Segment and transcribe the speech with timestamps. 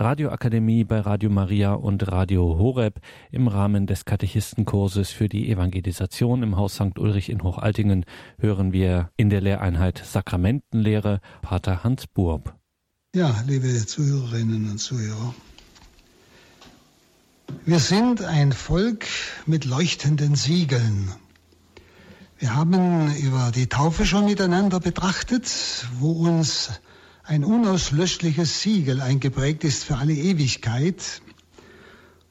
[0.00, 3.00] Radioakademie bei Radio Maria und Radio Horeb
[3.30, 6.98] im Rahmen des Katechistenkurses für die Evangelisation im Haus St.
[6.98, 8.06] Ulrich in Hochaltingen
[8.38, 12.54] hören wir in der Lehreinheit Sakramentenlehre Pater Hans Burb.
[13.14, 15.34] Ja, liebe Zuhörerinnen und Zuhörer,
[17.66, 19.04] wir sind ein Volk
[19.44, 21.12] mit leuchtenden Siegeln.
[22.38, 26.80] Wir haben über die Taufe schon miteinander betrachtet, wo uns
[27.30, 31.22] ein unauslöschliches Siegel eingeprägt ist für alle Ewigkeit.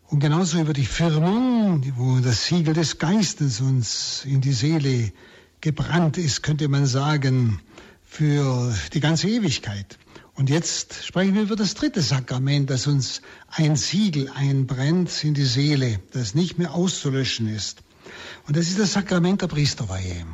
[0.10, 5.14] Und genauso über die Firmung, wo das Siegel des Geistes uns in die Seele
[5.62, 7.62] gebrannt ist, könnte man sagen,
[8.04, 9.98] für die ganze Ewigkeit.
[10.34, 15.46] Und jetzt sprechen wir über das dritte Sakrament, das uns ein Siegel einbrennt in die
[15.46, 17.84] Seele, das nicht mehr auszulöschen ist.
[18.48, 20.26] Und das ist das Sakrament der Priesterweihe.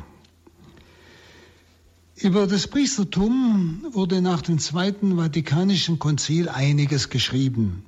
[2.18, 7.84] Über das Priestertum wurde nach dem Zweiten Vatikanischen Konzil einiges geschrieben.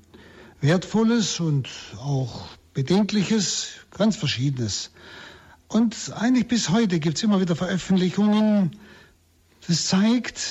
[0.60, 4.90] Wertvolles und auch Bedenkliches, ganz Verschiedenes.
[5.66, 8.72] Und eigentlich bis heute gibt es immer wieder Veröffentlichungen.
[9.66, 10.42] Das zeigt,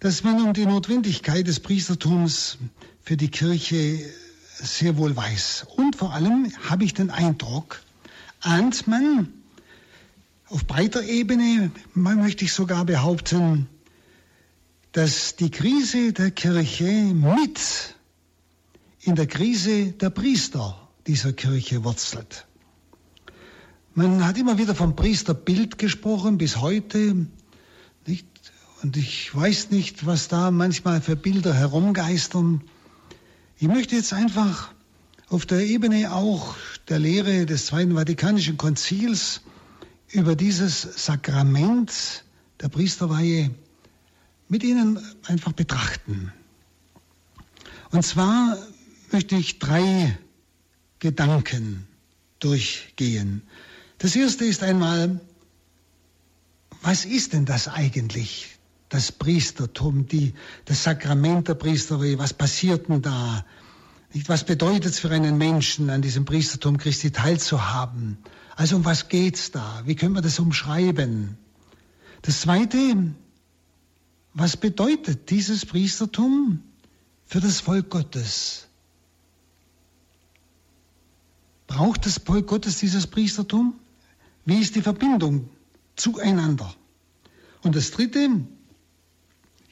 [0.00, 2.58] dass man um die Notwendigkeit des Priestertums
[3.00, 4.00] für die Kirche
[4.56, 5.68] sehr wohl weiß.
[5.76, 7.80] Und vor allem habe ich den Eindruck,
[8.40, 9.32] ahnt man
[10.50, 13.68] auf breiter Ebene möchte ich sogar behaupten,
[14.92, 17.94] dass die Krise der Kirche mit
[19.00, 22.46] in der Krise der Priester dieser Kirche wurzelt.
[23.94, 27.26] Man hat immer wieder vom Priesterbild gesprochen, bis heute.
[28.06, 28.26] Nicht?
[28.82, 32.62] Und ich weiß nicht, was da manchmal für Bilder herumgeistern.
[33.58, 34.72] Ich möchte jetzt einfach
[35.28, 36.54] auf der Ebene auch
[36.88, 39.42] der Lehre des Zweiten Vatikanischen Konzils
[40.10, 42.24] über dieses Sakrament
[42.60, 43.50] der Priesterweihe
[44.48, 46.32] mit Ihnen einfach betrachten.
[47.90, 48.56] Und zwar
[49.12, 50.18] möchte ich drei
[50.98, 51.86] Gedanken
[52.40, 53.42] durchgehen.
[53.98, 55.20] Das erste ist einmal,
[56.82, 60.34] was ist denn das eigentlich, das Priestertum, die,
[60.64, 63.44] das Sakrament der Priesterweihe, was passiert denn da?
[64.26, 68.18] Was bedeutet es für einen Menschen, an diesem Priestertum Christi teilzuhaben?
[68.58, 69.82] Also um was geht's da?
[69.86, 71.38] Wie können wir das umschreiben?
[72.22, 73.14] Das Zweite,
[74.34, 76.60] was bedeutet dieses Priestertum
[77.24, 78.66] für das Volk Gottes?
[81.68, 83.78] Braucht das Volk Gottes dieses Priestertum?
[84.44, 85.48] Wie ist die Verbindung
[85.94, 86.74] zueinander?
[87.62, 88.28] Und das Dritte,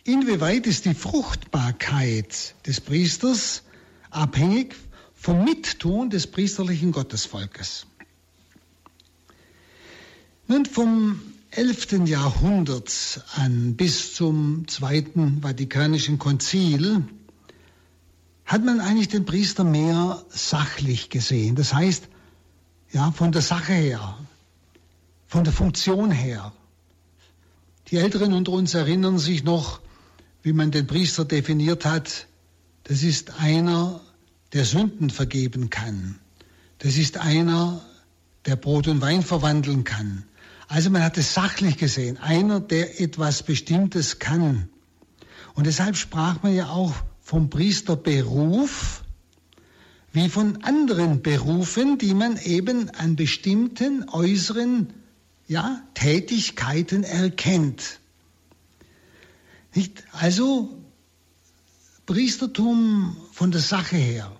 [0.04, 3.64] inwieweit ist die Fruchtbarkeit des Priesters
[4.10, 4.76] abhängig
[5.12, 7.86] vom Mittun des priesterlichen Gottesvolkes?
[10.48, 11.20] Nun, vom
[11.50, 12.06] 11.
[12.06, 17.02] Jahrhundert an bis zum Zweiten Vatikanischen Konzil
[18.44, 21.56] hat man eigentlich den Priester mehr sachlich gesehen.
[21.56, 22.04] Das heißt,
[22.92, 24.16] ja, von der Sache her,
[25.26, 26.52] von der Funktion her.
[27.90, 29.80] Die Älteren unter uns erinnern sich noch,
[30.42, 32.28] wie man den Priester definiert hat.
[32.84, 34.00] Das ist einer,
[34.52, 36.20] der Sünden vergeben kann.
[36.78, 37.84] Das ist einer,
[38.44, 40.22] der Brot und Wein verwandeln kann.
[40.68, 44.68] Also man hat es sachlich gesehen, einer, der etwas Bestimmtes kann.
[45.54, 49.02] Und deshalb sprach man ja auch vom Priesterberuf
[50.12, 54.92] wie von anderen Berufen, die man eben an bestimmten äußeren
[55.46, 58.00] ja, Tätigkeiten erkennt.
[59.74, 60.04] Nicht?
[60.12, 60.82] Also
[62.06, 64.32] Priestertum von der Sache her.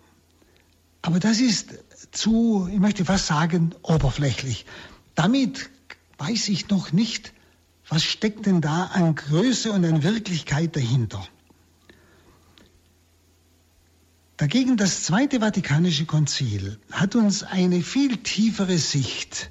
[1.03, 1.75] Aber das ist
[2.11, 4.65] zu, ich möchte fast sagen, oberflächlich.
[5.15, 5.71] Damit
[6.19, 7.33] weiß ich noch nicht,
[7.89, 11.27] was steckt denn da an Größe und an Wirklichkeit dahinter.
[14.37, 19.51] Dagegen das Zweite Vatikanische Konzil hat uns eine viel tiefere Sicht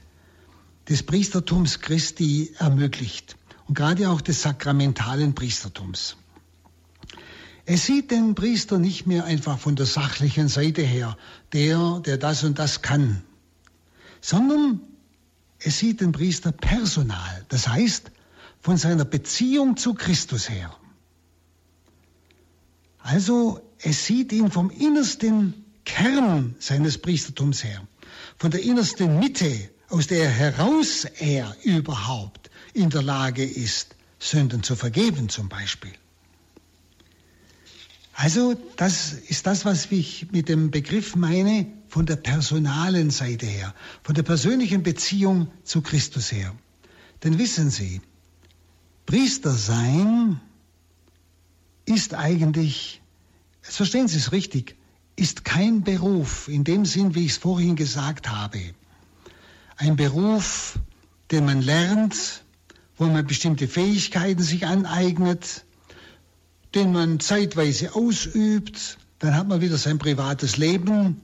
[0.90, 3.36] des Priestertums Christi ermöglicht
[3.68, 6.18] und gerade auch des sakramentalen Priestertums.
[7.66, 11.17] Es sieht den Priester nicht mehr einfach von der sachlichen Seite her,
[11.52, 13.23] der, der das und das kann,
[14.22, 14.82] sondern
[15.66, 18.12] es sieht den Priester personal, das heißt
[18.62, 20.76] von seiner Beziehung zu Christus her.
[23.00, 27.82] Also es sieht ihn vom innersten Kern seines Priestertums her,
[28.38, 34.76] von der innersten Mitte, aus der heraus er überhaupt in der Lage ist, Sünden zu
[34.76, 35.94] vergeben zum Beispiel.
[38.14, 41.66] Also das ist das, was ich mit dem Begriff meine,
[41.96, 46.53] von der personalen Seite her, von der persönlichen Beziehung zu Christus her.
[47.24, 48.02] Denn wissen Sie,
[49.06, 50.42] Priester sein
[51.86, 53.02] ist eigentlich
[53.64, 54.76] Jetzt verstehen Sie es richtig,
[55.16, 58.59] ist kein Beruf in dem Sinn, wie ich es vorhin gesagt habe.
[59.78, 60.78] Ein Beruf,
[61.32, 62.44] den man lernt,
[62.98, 65.66] wo man bestimmte Fähigkeiten sich aneignet,
[66.76, 71.22] den man zeitweise ausübt, dann hat man wieder sein privates Leben.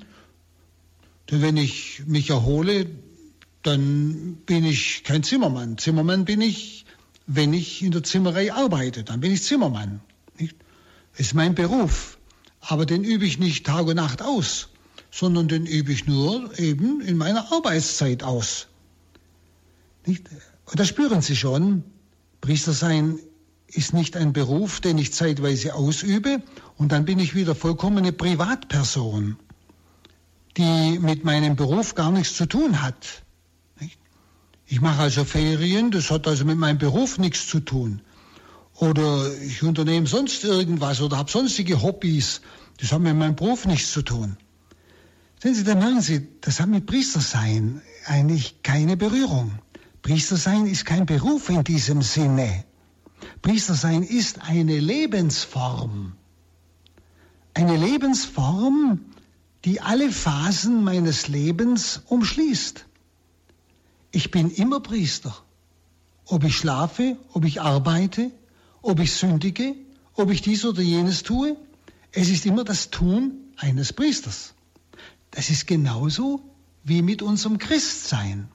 [1.32, 2.88] Denn wenn ich mich erhole,
[3.64, 5.78] dann bin ich kein Zimmermann.
[5.78, 6.86] Zimmermann bin ich,
[7.26, 10.02] wenn ich in der Zimmerei arbeite, dann bin ich Zimmermann.
[10.38, 10.58] Nicht?
[11.14, 12.18] Das ist mein Beruf.
[12.60, 14.70] Aber den übe ich nicht Tag und Nacht aus,
[15.10, 18.68] sondern den übe ich nur eben in meiner Arbeitszeit aus.
[20.06, 20.30] Nicht?
[20.66, 21.84] Und da spüren Sie schon,
[22.40, 23.20] Priester sein
[23.68, 26.42] ist nicht ein Beruf, den ich zeitweise ausübe
[26.78, 29.38] und dann bin ich wieder vollkommene Privatperson,
[30.58, 33.24] die mit meinem Beruf gar nichts zu tun hat.
[34.66, 38.02] Ich mache also Ferien, das hat also mit meinem Beruf nichts zu tun.
[38.76, 42.42] Oder ich unternehme sonst irgendwas oder habe sonstige Hobbys,
[42.78, 44.38] das hat mit meinem Beruf nichts zu tun.
[45.42, 49.60] Sehen Sie, da merken Sie, das hat mit Priestersein eigentlich keine Berührung.
[50.02, 52.64] Priestersein ist kein Beruf in diesem Sinne.
[53.42, 56.14] Priestersein ist eine Lebensform.
[57.54, 59.02] Eine Lebensform,
[59.66, 62.86] die alle Phasen meines Lebens umschließt.
[64.12, 65.36] Ich bin immer Priester.
[66.26, 68.32] Ob ich schlafe, ob ich arbeite,
[68.82, 69.76] ob ich sündige,
[70.16, 71.56] ob ich dies oder jenes tue,
[72.12, 74.54] es ist immer das Tun eines Priesters.
[75.32, 76.42] Das ist genauso
[76.84, 78.50] wie mit unserem Christsein.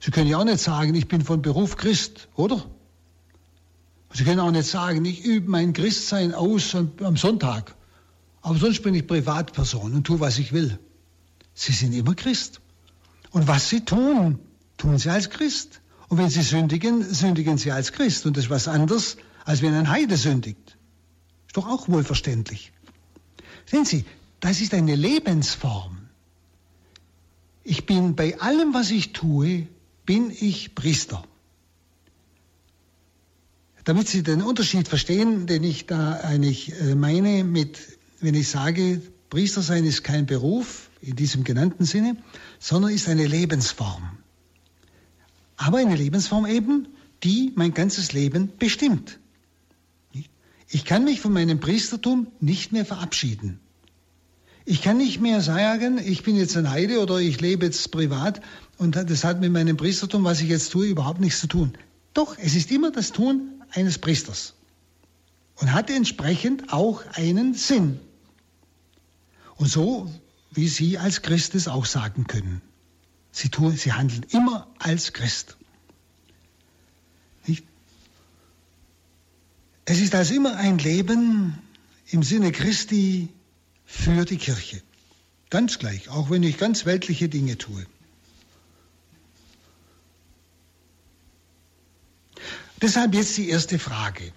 [0.00, 2.64] Sie können ja auch nicht sagen, ich bin von Beruf Christ, oder?
[4.12, 7.74] Sie können auch nicht sagen, ich übe mein Christsein aus am Sonntag.
[8.42, 10.78] Aber sonst bin ich Privatperson und tue, was ich will.
[11.54, 12.60] Sie sind immer Christ.
[13.30, 14.38] Und was Sie tun,
[14.76, 15.80] tun Sie als Christ.
[16.08, 18.26] Und wenn Sie sündigen, sündigen Sie als Christ.
[18.26, 20.76] Und das ist was anderes, als wenn ein Heide sündigt.
[21.46, 22.72] Ist doch auch wohlverständlich.
[23.66, 24.04] Sehen Sie,
[24.40, 25.98] das ist eine Lebensform.
[27.64, 29.66] Ich bin bei allem, was ich tue,
[30.06, 31.22] bin ich Priester.
[33.84, 39.00] Damit Sie den Unterschied verstehen, den ich da eigentlich äh, meine, mit, wenn ich sage,
[39.30, 42.16] Priester sein ist kein Beruf in diesem genannten Sinne,
[42.58, 44.18] sondern ist eine Lebensform.
[45.56, 46.88] Aber eine Lebensform eben,
[47.22, 49.18] die mein ganzes Leben bestimmt.
[50.70, 53.60] Ich kann mich von meinem Priestertum nicht mehr verabschieden.
[54.64, 58.42] Ich kann nicht mehr sagen, ich bin jetzt ein Heide oder ich lebe jetzt privat
[58.76, 61.72] und das hat mit meinem Priestertum, was ich jetzt tue, überhaupt nichts zu tun.
[62.12, 64.54] Doch, es ist immer das Tun eines Priesters
[65.56, 67.98] und hat entsprechend auch einen Sinn.
[69.58, 70.10] Und so,
[70.50, 72.62] wie Sie als Christ es auch sagen können.
[73.30, 75.56] Sie, tun, Sie handeln immer als Christ.
[77.46, 77.64] Nicht?
[79.84, 81.58] Es ist also immer ein Leben
[82.06, 83.28] im Sinne Christi,
[83.88, 84.82] für die Kirche.
[85.48, 87.86] Ganz gleich, auch wenn ich ganz weltliche Dinge tue.
[92.82, 94.32] Deshalb jetzt die erste Frage.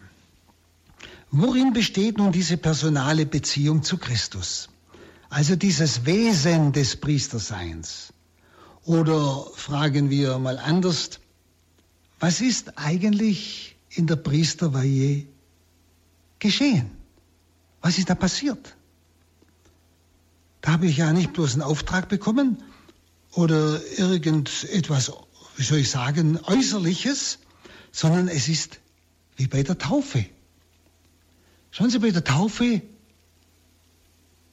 [1.32, 4.70] Worin besteht nun diese personale Beziehung zu Christus?
[5.32, 8.12] Also dieses Wesen des Priesterseins.
[8.84, 11.22] Oder fragen wir mal anders,
[12.20, 15.26] was ist eigentlich in der Priesterweihe
[16.40, 16.92] geschehen?
[17.80, 18.76] Was ist da passiert?
[20.60, 22.62] Da habe ich ja nicht bloß einen Auftrag bekommen
[23.32, 25.14] oder irgendetwas,
[25.56, 27.40] wie soll ich sagen, äußerliches,
[27.94, 28.82] sondern es ist
[29.38, 30.26] wie bei der Taufe.
[31.72, 32.82] Schauen Sie, bei der Taufe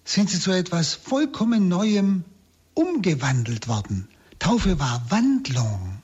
[0.09, 2.25] sind Sie zu etwas vollkommen Neuem
[2.73, 4.09] umgewandelt worden.
[4.39, 5.99] Taufe war Wandlung.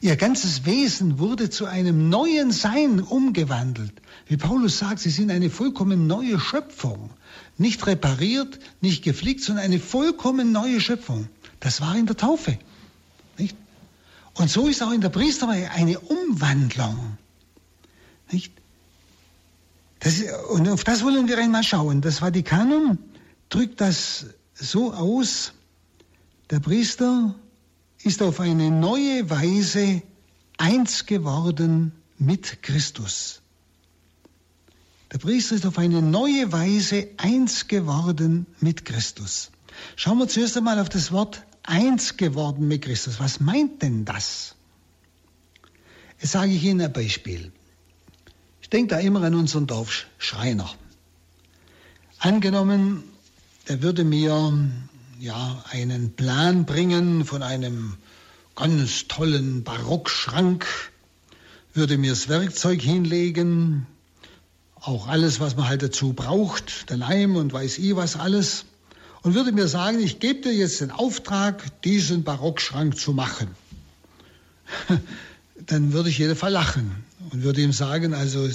[0.00, 3.92] Ihr ganzes Wesen wurde zu einem neuen Sein umgewandelt.
[4.28, 7.10] Wie Paulus sagt, Sie sind eine vollkommen neue Schöpfung.
[7.58, 11.28] Nicht repariert, nicht geflickt, sondern eine vollkommen neue Schöpfung.
[11.58, 12.56] Das war in der Taufe.
[13.38, 13.56] Nicht?
[14.34, 17.18] Und so ist auch in der Priesterweihe eine Umwandlung.
[18.30, 18.52] Nicht?
[19.98, 22.02] Das, und auf das wollen wir einmal schauen.
[22.02, 22.98] Das Vatikanum
[23.52, 25.52] drückt das so aus,
[26.50, 27.34] der Priester
[28.02, 30.02] ist auf eine neue Weise
[30.58, 33.42] eins geworden mit Christus.
[35.12, 39.50] Der Priester ist auf eine neue Weise eins geworden mit Christus.
[39.96, 43.20] Schauen wir zuerst einmal auf das Wort eins geworden mit Christus.
[43.20, 44.56] Was meint denn das?
[46.20, 47.52] Jetzt sage ich Ihnen ein Beispiel.
[48.62, 50.70] Ich denke da immer an unseren Dorfschreiner.
[52.18, 53.11] Angenommen,
[53.66, 54.52] er würde mir
[55.20, 57.96] ja, einen Plan bringen von einem
[58.56, 60.66] ganz tollen Barockschrank,
[61.74, 63.86] würde mir das Werkzeug hinlegen,
[64.80, 68.64] auch alles, was man halt dazu braucht, der Leim und weiß ich was alles,
[69.22, 73.48] und würde mir sagen, ich gebe dir jetzt den Auftrag, diesen Barockschrank zu machen.
[75.66, 78.48] Dann würde ich jeden Fall lachen und würde ihm sagen, also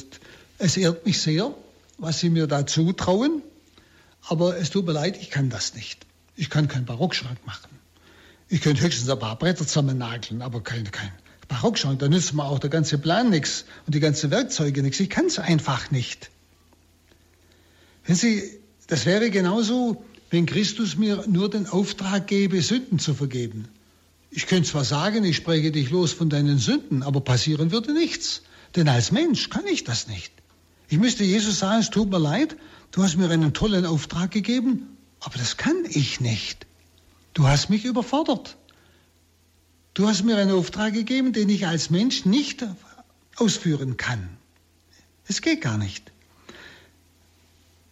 [0.57, 1.55] es ehrt mich sehr,
[1.97, 3.41] was Sie mir da zutrauen,
[4.29, 6.05] aber es tut mir leid, ich kann das nicht.
[6.35, 7.69] Ich kann keinen Barockschrank machen.
[8.49, 11.11] Ich könnte höchstens ein paar Bretter zusammennageln, aber kein, kein
[11.47, 11.99] Barockschrank.
[11.99, 14.99] Da nützt mir auch der ganze Plan nichts und die ganzen Werkzeuge nichts.
[14.99, 16.29] Ich kann es einfach nicht.
[18.05, 18.43] Wenn Sie,
[18.87, 23.67] das wäre genauso, wenn Christus mir nur den Auftrag gäbe, Sünden zu vergeben.
[24.29, 28.43] Ich könnte zwar sagen, ich spreche dich los von deinen Sünden, aber passieren würde nichts.
[28.75, 30.31] Denn als Mensch kann ich das nicht.
[30.89, 32.55] Ich müsste Jesus sagen, es tut mir leid,
[32.91, 36.65] du hast mir einen tollen Auftrag gegeben, aber das kann ich nicht.
[37.33, 38.57] Du hast mich überfordert.
[39.93, 42.65] Du hast mir einen Auftrag gegeben, den ich als Mensch nicht
[43.35, 44.29] ausführen kann.
[45.27, 46.11] Es geht gar nicht.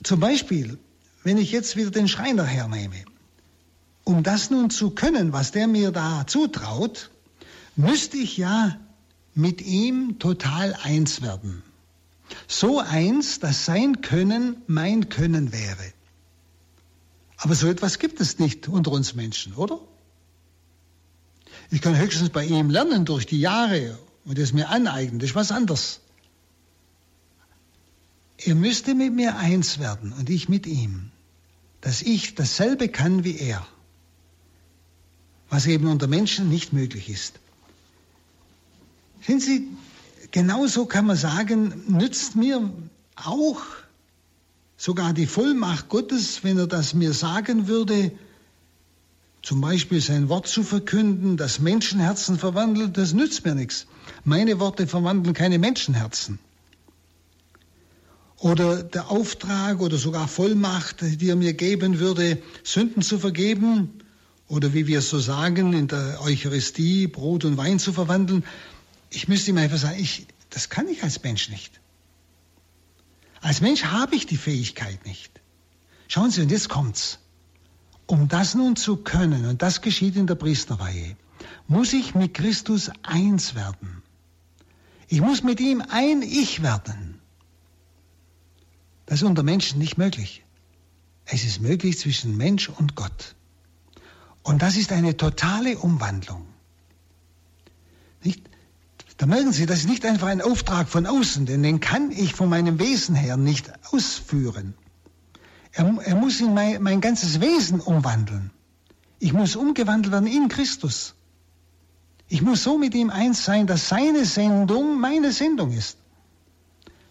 [0.03, 0.77] Zum Beispiel,
[1.23, 3.03] wenn ich jetzt wieder den Schreiner hernehme,
[4.03, 7.09] um das nun zu können, was der mir da zutraut,
[7.75, 8.79] müsste ich ja
[9.33, 11.63] mit ihm total eins werden.
[12.47, 15.93] So eins, dass sein Können mein Können wäre.
[17.37, 19.79] Aber so etwas gibt es nicht unter uns Menschen, oder?
[21.71, 25.35] Ich kann höchstens bei ihm lernen durch die Jahre und es mir aneignen, das ist
[25.35, 25.99] was anderes.
[28.37, 31.11] Er müsste mit mir eins werden und ich mit ihm,
[31.81, 33.65] dass ich dasselbe kann wie er,
[35.49, 37.39] was eben unter Menschen nicht möglich ist.
[39.21, 39.67] Sehen Sie,
[40.35, 42.69] genauso kann man sagen, nützt mir
[43.15, 43.61] auch
[44.75, 48.11] sogar die Vollmacht Gottes, wenn er das mir sagen würde,
[49.41, 53.87] zum Beispiel sein Wort zu verkünden, das Menschenherzen verwandelt, das nützt mir nichts.
[54.25, 56.37] Meine Worte verwandeln keine Menschenherzen.
[58.37, 64.01] Oder der Auftrag oder sogar Vollmacht, die er mir geben würde, Sünden zu vergeben,
[64.49, 68.43] oder wie wir es so sagen, in der Eucharistie Brot und Wein zu verwandeln.
[69.09, 71.79] Ich müsste ihm einfach sagen, ich, das kann ich als Mensch nicht.
[73.41, 75.41] Als Mensch habe ich die Fähigkeit nicht.
[76.07, 77.19] Schauen Sie, und jetzt kommt's.
[78.07, 81.15] Um das nun zu können, und das geschieht in der Priesterweihe,
[81.67, 84.03] muss ich mit Christus eins werden.
[85.07, 87.19] Ich muss mit ihm ein Ich werden.
[89.05, 90.43] Das ist unter Menschen nicht möglich.
[91.25, 93.35] Es ist möglich zwischen Mensch und Gott.
[94.43, 96.45] Und das ist eine totale Umwandlung.
[98.23, 98.41] Nicht?
[99.17, 102.33] Da merken Sie, das ist nicht einfach ein Auftrag von außen, denn den kann ich
[102.33, 104.73] von meinem Wesen her nicht ausführen.
[105.71, 108.51] Er, er muss in mein, mein ganzes Wesen umwandeln.
[109.19, 111.15] Ich muss umgewandelt werden in Christus.
[112.27, 115.97] Ich muss so mit ihm eins sein, dass seine Sendung meine Sendung ist.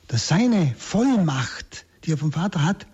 [0.08, 2.86] Dass seine Vollmacht, die er vom Vater hat,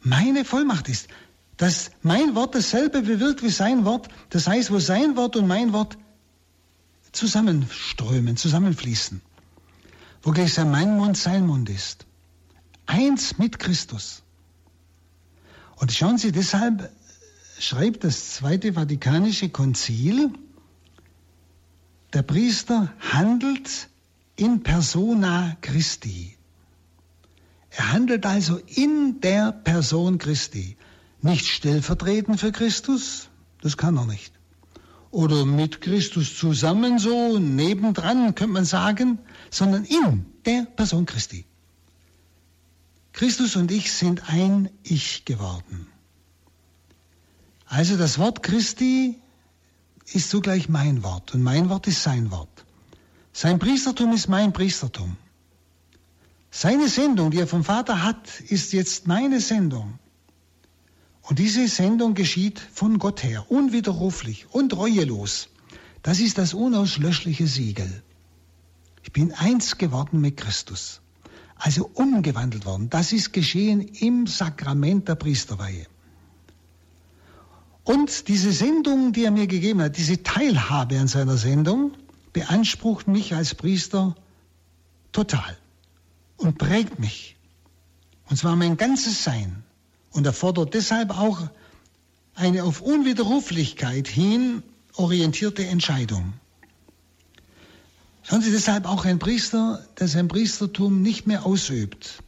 [0.00, 1.08] meine Vollmacht ist.
[1.56, 4.08] Dass mein Wort dasselbe bewirkt wie sein Wort.
[4.30, 5.96] Das heißt, wo sein Wort und mein Wort
[7.12, 9.20] zusammenströmen, zusammenfließen.
[10.22, 12.06] Wo gleichsam mein Mund sein Mund ist.
[12.86, 14.22] Eins mit Christus.
[15.76, 16.90] Und schauen Sie, deshalb
[17.58, 20.30] schreibt das Zweite Vatikanische Konzil,
[22.12, 23.88] der Priester handelt
[24.36, 26.36] in persona Christi.
[27.70, 30.76] Er handelt also in der Person Christi.
[31.22, 33.28] Nicht stellvertretend für Christus,
[33.62, 34.32] das kann er nicht
[35.12, 39.18] oder mit Christus zusammen so nebendran, könnte man sagen,
[39.50, 41.44] sondern in der Person Christi.
[43.12, 45.86] Christus und ich sind ein Ich geworden.
[47.66, 49.20] Also das Wort Christi
[50.06, 52.64] ist zugleich mein Wort und mein Wort ist sein Wort.
[53.34, 55.16] Sein Priestertum ist mein Priestertum.
[56.50, 59.98] Seine Sendung, die er vom Vater hat, ist jetzt meine Sendung.
[61.22, 65.48] Und diese Sendung geschieht von Gott her, unwiderruflich und reuelos.
[66.02, 68.02] Das ist das unauslöschliche Siegel.
[69.04, 71.00] Ich bin eins geworden mit Christus,
[71.56, 72.90] also umgewandelt worden.
[72.90, 75.86] Das ist geschehen im Sakrament der Priesterweihe.
[77.84, 81.92] Und diese Sendung, die er mir gegeben hat, diese Teilhabe an seiner Sendung,
[82.32, 84.16] beansprucht mich als Priester
[85.10, 85.56] total
[86.36, 87.36] und prägt mich.
[88.28, 89.64] Und zwar mein ganzes Sein.
[90.12, 91.48] Und er fordert deshalb auch
[92.34, 94.62] eine auf Unwiderruflichkeit hin
[94.94, 96.34] orientierte Entscheidung.
[98.22, 102.22] Schauen Sie deshalb auch ein Priester, der sein Priestertum nicht mehr ausübt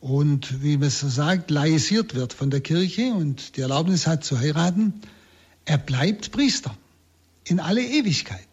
[0.00, 4.38] und, wie man so sagt, laisiert wird von der Kirche und die Erlaubnis hat zu
[4.38, 5.00] heiraten,
[5.64, 6.76] er bleibt Priester
[7.44, 8.48] in alle Ewigkeit.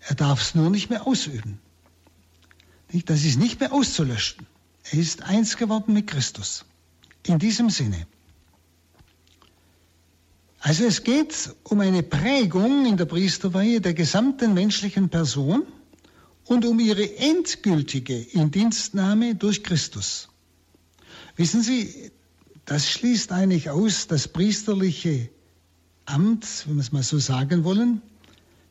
[0.00, 1.58] Er darf es nur nicht mehr ausüben.
[3.06, 4.46] Das ist nicht mehr auszulöschen.
[4.84, 6.64] Er ist eins geworden mit Christus.
[7.24, 8.06] In diesem Sinne.
[10.60, 15.64] Also es geht um eine Prägung in der Priesterweihe der gesamten menschlichen Person
[16.44, 20.28] und um ihre endgültige Indienstnahme durch Christus.
[21.36, 22.10] Wissen Sie,
[22.64, 25.30] das schließt eigentlich aus, das priesterliche
[26.06, 28.02] Amt, wenn wir es mal so sagen wollen,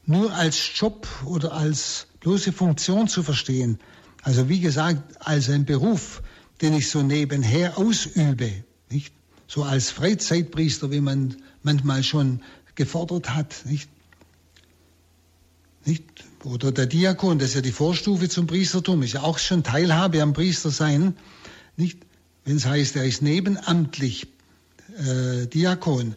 [0.06, 3.80] nur als Job oder als bloße Funktion zu verstehen.
[4.24, 6.22] Also wie gesagt, als ein Beruf,
[6.62, 8.52] den ich so nebenher ausübe,
[8.90, 9.14] nicht?
[9.48, 12.42] So als Freizeitpriester, wie man manchmal schon
[12.76, 13.90] gefordert hat, nicht?
[15.86, 16.04] Nicht?
[16.44, 20.22] Oder der Diakon, das ist ja die Vorstufe zum Priestertum, ist ja auch schon Teilhabe
[20.22, 21.16] am Priestersein?
[21.78, 24.28] Wenn es heißt, er ist nebenamtlich
[24.98, 26.16] äh, Diakon,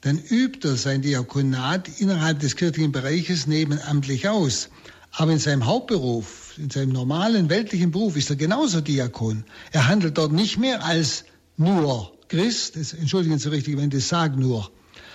[0.00, 4.68] dann übt er sein Diakonat innerhalb des kirchlichen Bereiches nebenamtlich aus.
[5.12, 9.44] Aber in seinem Hauptberuf, in seinem normalen weltlichen Beruf ist er genauso Diakon.
[9.72, 11.24] Er handelt dort nicht mehr als
[11.56, 14.70] nur Christ, das, entschuldigen Sie richtig, wenn ich das sage nur,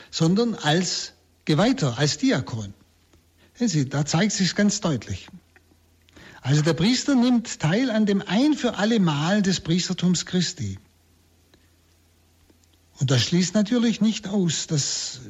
[0.10, 1.14] sondern als
[1.46, 2.74] Geweihter, als Diakon.
[3.56, 5.28] Sehen Sie, da zeigt sich ganz deutlich.
[6.42, 10.78] Also der Priester nimmt teil an dem ein für alle Mal des Priestertums Christi.
[13.00, 15.22] Und das schließt natürlich nicht aus, dass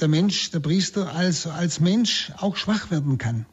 [0.00, 3.46] der Mensch, der Priester als, als Mensch auch schwach werden kann.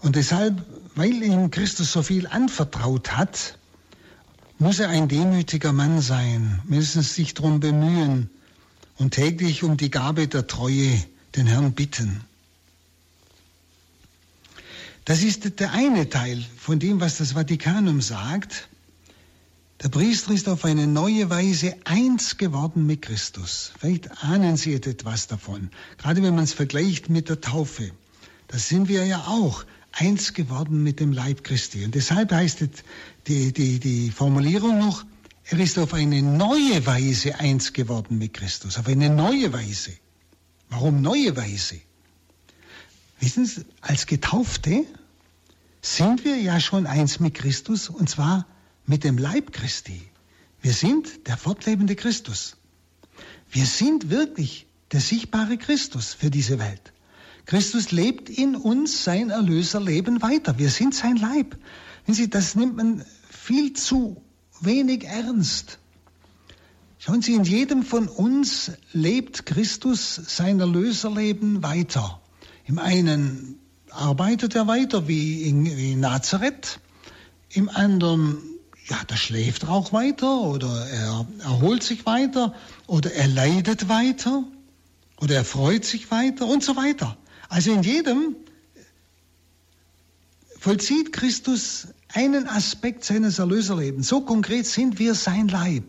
[0.00, 0.64] Und deshalb,
[0.94, 3.58] weil ihm Christus so viel anvertraut hat,
[4.58, 8.30] muss er ein demütiger Mann sein, mindestens sich darum bemühen
[8.96, 11.02] und täglich um die Gabe der Treue
[11.36, 12.22] den Herrn bitten.
[15.04, 18.68] Das ist der eine Teil von dem, was das Vatikanum sagt.
[19.82, 23.72] Der Priester ist auf eine neue Weise eins geworden mit Christus.
[23.78, 27.92] Vielleicht ahnen Sie etwas davon, gerade wenn man es vergleicht mit der Taufe.
[28.48, 29.64] Das sind wir ja auch
[29.98, 31.84] eins geworden mit dem Leib Christi.
[31.84, 32.64] Und deshalb heißt
[33.26, 35.04] die, die, die Formulierung noch,
[35.44, 38.78] er ist auf eine neue Weise eins geworden mit Christus.
[38.78, 39.92] Auf eine neue Weise.
[40.68, 41.80] Warum neue Weise?
[43.20, 44.84] Wissen Sie, als Getaufte
[45.80, 48.46] sind wir ja schon eins mit Christus und zwar
[48.86, 50.02] mit dem Leib Christi.
[50.60, 52.56] Wir sind der fortlebende Christus.
[53.50, 56.92] Wir sind wirklich der sichtbare Christus für diese Welt.
[57.48, 60.58] Christus lebt in uns sein Erlöserleben weiter.
[60.58, 61.56] Wir sind sein Leib.
[62.06, 64.22] Sie, das nimmt man viel zu
[64.60, 65.78] wenig ernst.
[66.98, 72.20] Schauen Sie, in jedem von uns lebt Christus sein Erlöserleben weiter.
[72.66, 73.58] Im einen
[73.88, 76.80] arbeitet er weiter wie in, wie in Nazareth,
[77.48, 78.42] im anderen
[78.88, 82.54] ja, der schläft auch weiter oder er erholt sich weiter
[82.86, 84.44] oder er leidet weiter
[85.18, 87.16] oder er freut sich weiter und so weiter.
[87.48, 88.36] Also in jedem
[90.58, 94.08] vollzieht Christus einen Aspekt seines Erlöserlebens.
[94.08, 95.84] So konkret sind wir sein Leib.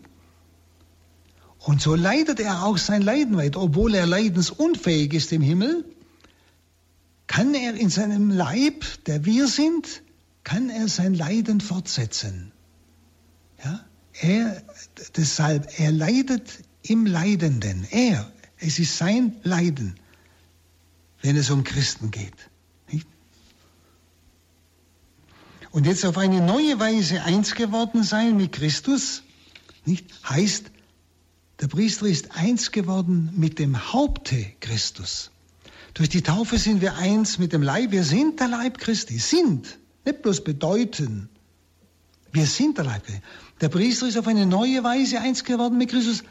[1.58, 3.60] Und so leidet er auch sein Leiden weiter.
[3.60, 5.84] Obwohl er leidensunfähig ist im Himmel,
[7.26, 10.02] kann er in seinem Leib, der wir sind,
[10.42, 12.52] kann er sein Leiden fortsetzen.
[13.62, 13.84] Ja?
[14.20, 14.62] Er,
[15.16, 16.50] deshalb, er leidet
[16.82, 17.86] im Leidenden.
[17.90, 19.94] Er, es ist sein Leiden,
[21.22, 22.50] wenn es um Christen geht.
[25.72, 29.22] Und jetzt auf eine neue Weise eins geworden sein mit Christus,
[29.84, 30.06] nicht?
[30.28, 30.70] heißt,
[31.60, 35.30] der Priester ist eins geworden mit dem Haupte Christus.
[35.94, 37.92] Durch die Taufe sind wir eins mit dem Leib.
[37.92, 39.18] Wir sind der Leib Christi.
[39.18, 39.78] Sind.
[40.04, 41.28] Nicht bloß bedeuten.
[42.32, 43.22] Wir sind der Leib Christi.
[43.60, 46.24] Der Priester ist auf eine neue Weise eins geworden mit Christus,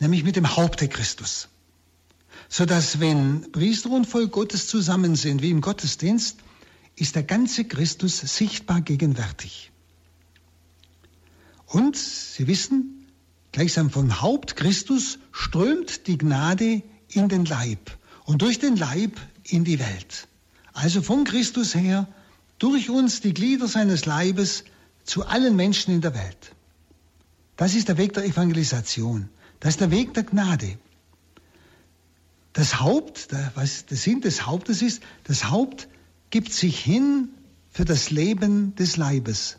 [0.00, 1.48] nämlich mit dem Haupte Christus.
[2.48, 6.38] Sodass, wenn Priester und Volk Gottes zusammen sind, wie im Gottesdienst,
[6.96, 9.70] ist der ganze Christus sichtbar gegenwärtig.
[11.66, 13.06] Und Sie wissen,
[13.52, 17.90] gleichsam vom Haupt Christus strömt die Gnade in den Leib
[18.24, 20.28] und durch den Leib in die Welt.
[20.72, 22.08] Also von Christus her,
[22.58, 24.64] durch uns die Glieder seines Leibes
[25.04, 26.52] zu allen Menschen in der Welt.
[27.56, 29.28] Das ist der Weg der Evangelisation.
[29.60, 30.78] Das ist der Weg der Gnade.
[32.54, 35.88] Das Haupt, was der Sinn des Hauptes ist, das Haupt
[36.30, 37.28] gibt sich hin
[37.68, 39.58] für das Leben des Leibes.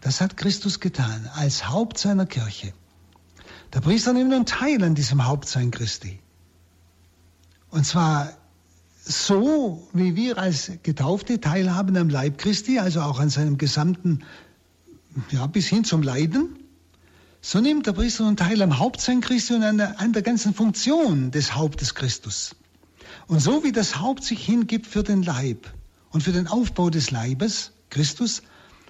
[0.00, 2.72] Das hat Christus getan als Haupt seiner Kirche.
[3.74, 6.20] Der Priester nimmt nun teil an diesem Hauptsein Christi.
[7.70, 8.32] Und zwar
[9.02, 14.24] so, wie wir als Getaufte teilhaben am Leib Christi, also auch an seinem gesamten,
[15.30, 16.60] ja, bis hin zum Leiden.
[17.40, 20.54] So nimmt der Priester nun teil am Hauptsein Christi und an der, an der ganzen
[20.54, 22.56] Funktion des Hauptes Christus.
[23.28, 25.72] Und so wie das Haupt sich hingibt für den Leib
[26.10, 28.42] und für den Aufbau des Leibes, Christus,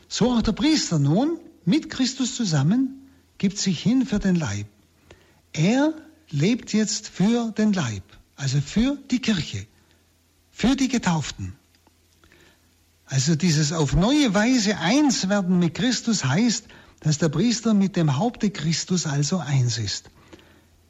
[0.09, 4.67] so auch der Priester nun mit Christus zusammen gibt sich hin für den Leib.
[5.53, 5.95] Er
[6.31, 8.03] lebt jetzt für den Leib,
[8.37, 9.67] also für die Kirche,
[10.51, 11.55] für die Getauften.
[13.07, 16.67] Also dieses auf neue Weise eins werden mit Christus heißt,
[17.07, 20.11] dass der Priester mit dem Haupte Christus also eins ist.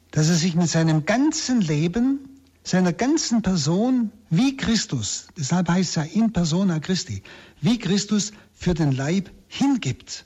[0.09, 5.95] Dass er sich mit seinem ganzen Leben, seiner ganzen Person wie Christus, deshalb heißt es
[5.95, 7.21] ja in persona Christi,
[7.61, 10.25] wie Christus für den Leib hingibt.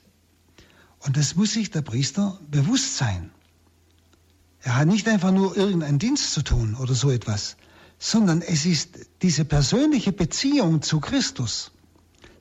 [1.00, 3.30] Und das muss sich der Priester bewusst sein.
[4.62, 7.58] Er hat nicht einfach nur irgendeinen Dienst zu tun oder so etwas,
[7.98, 11.70] sondern es ist diese persönliche Beziehung zu Christus.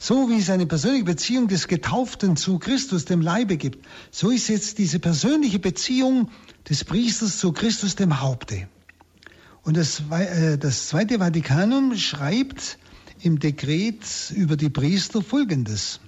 [0.03, 4.47] So wie es eine persönliche Beziehung des Getauften zu Christus, dem Leibe gibt, so ist
[4.47, 6.31] jetzt diese persönliche Beziehung
[6.67, 8.67] des Priesters zu Christus, dem Haupte.
[9.61, 12.79] Und das, äh, das Zweite Vatikanum schreibt
[13.21, 15.99] im Dekret über die Priester Folgendes.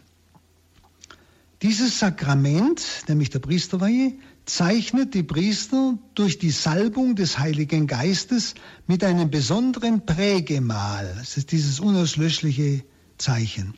[1.62, 4.14] Dieses Sakrament, nämlich der Priesterweihe,
[4.46, 8.56] zeichnet die Priester durch die Salbung des Heiligen Geistes
[8.88, 12.84] mit einem besonderen Prägemal, das ist dieses unauslöschliche
[13.24, 13.74] Zeichen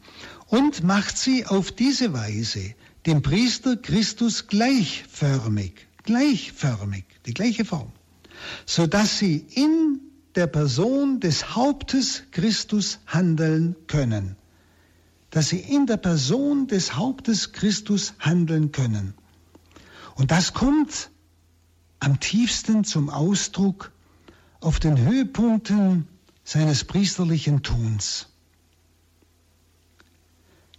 [0.47, 2.73] und macht sie auf diese Weise
[3.05, 7.91] dem Priester Christus gleichförmig, gleichförmig, die gleiche Form,
[8.65, 10.01] so dass sie in
[10.33, 14.35] der Person des Hauptes Christus handeln können,
[15.29, 19.13] dass sie in der Person des Hauptes Christus handeln können.
[20.15, 21.11] Und das kommt
[21.99, 23.91] am tiefsten zum Ausdruck
[24.59, 26.07] auf den Höhepunkten
[26.43, 28.27] seines priesterlichen Tuns.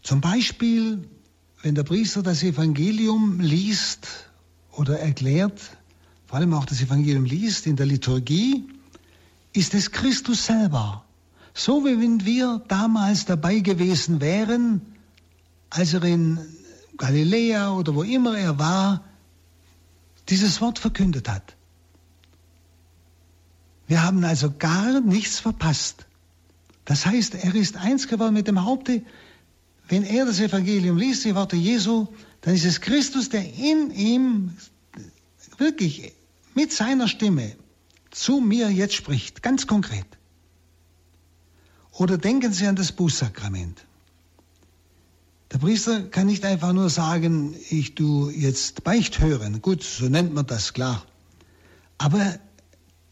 [0.07, 1.03] Zum Beispiel,
[1.63, 4.07] wenn der Priester das Evangelium liest
[4.71, 5.61] oder erklärt,
[6.27, 8.69] vor allem auch das Evangelium liest in der Liturgie,
[9.53, 11.05] ist es Christus selber.
[11.55, 14.81] So wie wenn wir damals dabei gewesen wären,
[15.71, 16.39] als er in
[16.99, 19.03] Galiläa oder wo immer er war,
[20.29, 21.57] dieses Wort verkündet hat.
[23.89, 26.07] Wir haben also gar nichts verpasst.
[26.85, 29.03] Das heißt, er ist eins geworden mit dem Haupte
[29.89, 32.09] wenn er das Evangelium liest, die Worte Jesu,
[32.41, 34.57] dann ist es Christus, der in ihm
[35.59, 36.13] wirklich
[36.55, 37.57] mit seiner Stimme
[38.11, 40.07] zu mir jetzt spricht, ganz konkret.
[41.93, 43.85] Oder denken Sie an das Bußsakrament.
[45.53, 49.63] Der Priester kann nicht einfach nur sagen, ich tu jetzt Beicht hören.
[49.63, 51.07] Gut, so nennt man das, klar.
[51.99, 52.39] Aber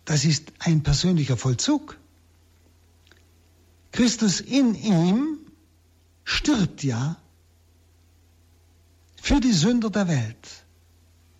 [0.04, 1.98] das ist ein persönlicher Vollzug.
[3.92, 5.38] Christus in ihm
[6.24, 7.16] stirbt ja
[9.20, 10.64] für die Sünder der Welt,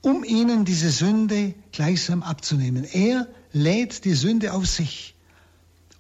[0.01, 2.85] um ihnen diese Sünde gleichsam abzunehmen.
[2.85, 5.15] Er lädt die Sünde auf sich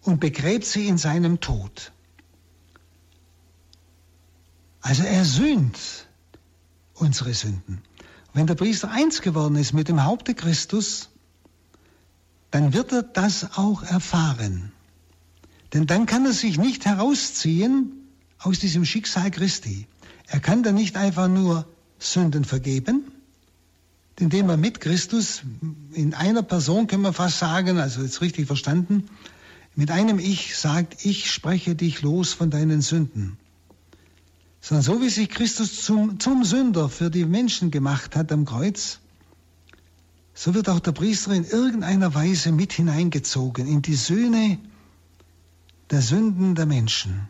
[0.03, 1.93] und begräbt sie in seinem Tod.
[4.81, 5.79] Also er sühnt
[6.95, 7.83] unsere Sünden.
[8.35, 11.09] Wenn der Priester eins geworden ist mit dem Haupte Christus,
[12.51, 14.73] dann wird er das auch erfahren.
[15.73, 18.04] Denn dann kann er sich nicht herausziehen
[18.45, 19.87] aus diesem Schicksal Christi.
[20.29, 21.67] Er kann dann nicht einfach nur
[21.99, 23.11] Sünden vergeben,
[24.19, 25.43] indem er mit Christus
[25.93, 29.09] in einer Person, können wir fast sagen, also jetzt richtig verstanden,
[29.75, 33.39] mit einem Ich sagt, ich spreche dich los von deinen Sünden.
[34.61, 39.01] Sondern so wie sich Christus zum, zum Sünder für die Menschen gemacht hat am Kreuz,
[40.35, 44.59] so wird auch der Priester in irgendeiner Weise mit hineingezogen in die Söhne
[45.91, 47.29] der Sünden der Menschen.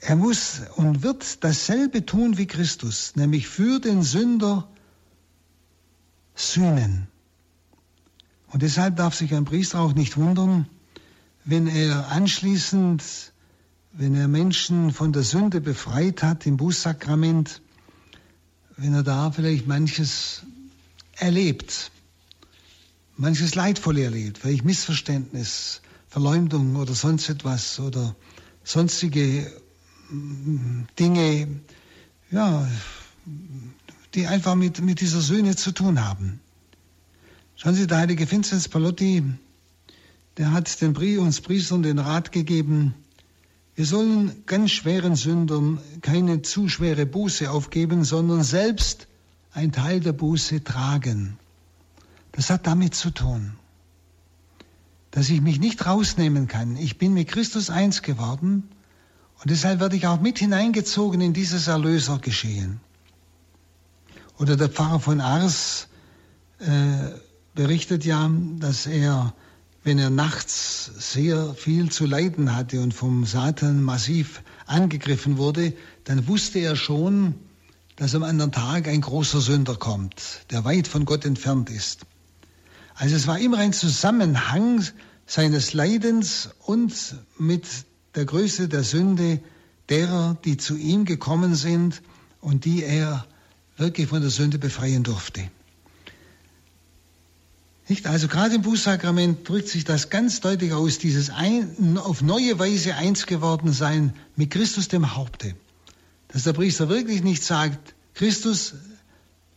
[0.00, 4.66] Er muss und wird dasselbe tun wie Christus, nämlich für den Sünder
[6.34, 7.08] sühnen.
[8.48, 10.66] Und deshalb darf sich ein Priester auch nicht wundern,
[11.44, 13.02] wenn er anschließend,
[13.92, 17.60] wenn er Menschen von der Sünde befreit hat im Bußsakrament,
[18.76, 20.42] wenn er da vielleicht manches
[21.16, 21.90] erlebt,
[23.16, 28.16] manches leidvoll erlebt, vielleicht Missverständnis, Verleumdung oder sonst etwas oder
[28.64, 29.52] sonstige
[30.98, 31.48] Dinge,
[32.30, 32.68] ja,
[34.14, 36.40] die einfach mit, mit dieser Söhne zu tun haben.
[37.56, 39.22] Schauen Sie, der heilige Vinzenz Palotti,
[40.36, 42.94] der hat den Brie uns Priestern den Rat gegeben,
[43.76, 49.06] wir sollen ganz schweren Sündern keine zu schwere Buße aufgeben, sondern selbst
[49.52, 51.38] ein Teil der Buße tragen.
[52.32, 53.54] Das hat damit zu tun,
[55.12, 56.76] dass ich mich nicht rausnehmen kann.
[56.76, 58.68] Ich bin mit Christus eins geworden
[59.42, 62.80] und deshalb werde ich auch mit hineingezogen in dieses Erlösergeschehen.
[64.38, 65.88] Oder der Pfarrer von Ars
[66.58, 66.66] äh,
[67.54, 69.34] berichtet ja, dass er
[69.82, 75.72] wenn er nachts sehr viel zu leiden hatte und vom Satan massiv angegriffen wurde,
[76.04, 77.34] dann wusste er schon,
[77.96, 82.00] dass am anderen Tag ein großer Sünder kommt, der weit von Gott entfernt ist.
[82.94, 84.84] Also es war immer ein Zusammenhang
[85.26, 86.92] seines Leidens und
[87.38, 87.64] mit
[88.14, 89.40] der Größe der Sünde
[89.88, 92.02] derer, die zu ihm gekommen sind
[92.40, 93.26] und die er
[93.76, 95.50] wirklich von der Sünde befreien durfte.
[97.88, 98.06] Nicht?
[98.06, 102.94] Also gerade im Bußsakrament drückt sich das ganz deutlich aus, dieses ein, auf neue Weise
[102.94, 105.56] eins geworden sein mit Christus dem Haupte.
[106.28, 108.74] Dass der Priester wirklich nicht sagt, Christus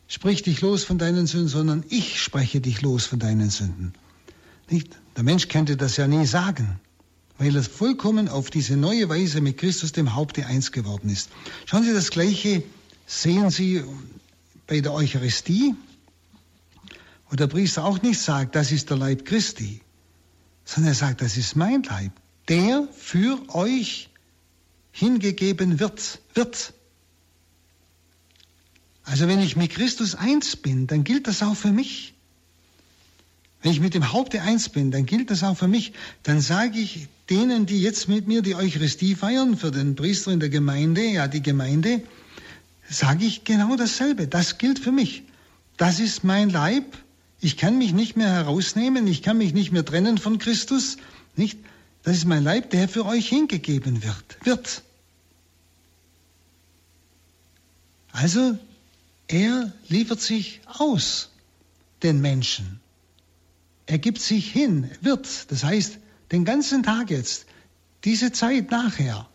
[0.08, 3.94] sprich dich los von deinen Sünden, sondern ich spreche dich los von deinen Sünden.
[4.68, 4.98] Nicht?
[5.16, 6.80] Der Mensch könnte das ja nie sagen,
[7.38, 11.30] weil er vollkommen auf diese neue Weise mit Christus dem Haupte eins geworden ist.
[11.66, 12.64] Schauen Sie, das Gleiche
[13.06, 13.84] sehen Sie
[14.68, 15.76] bei der Eucharistie
[17.34, 19.82] wo der Priester auch nicht sagt, das ist der Leib Christi,
[20.66, 22.12] sondern er sagt, das ist mein Leib,
[22.48, 24.12] der für euch
[24.92, 26.74] hingegeben wird, wird.
[29.04, 32.13] Also wenn ich mit Christus eins bin, dann gilt das auch für mich.
[33.64, 35.94] Wenn ich mit dem Haupte eins bin, dann gilt das auch für mich.
[36.24, 40.42] Dann sage ich denen, die jetzt mit mir die Eucharistie feiern, für den Priester in
[40.42, 42.04] der Gemeinde, ja die Gemeinde,
[42.90, 44.28] sage ich genau dasselbe.
[44.28, 45.24] Das gilt für mich.
[45.78, 46.98] Das ist mein Leib,
[47.40, 50.98] ich kann mich nicht mehr herausnehmen, ich kann mich nicht mehr trennen von Christus,
[51.38, 51.58] nicht?
[52.04, 54.84] Das ist mein Leib, der für euch hingegeben wird, wird.
[58.12, 58.58] Also,
[59.30, 61.32] er liefert sich aus
[62.04, 62.83] den Menschen.
[63.86, 65.52] Er gibt sich hin, wird.
[65.52, 66.00] Das heißt,
[66.32, 67.46] den ganzen Tag jetzt,
[68.04, 69.28] diese Zeit nachher,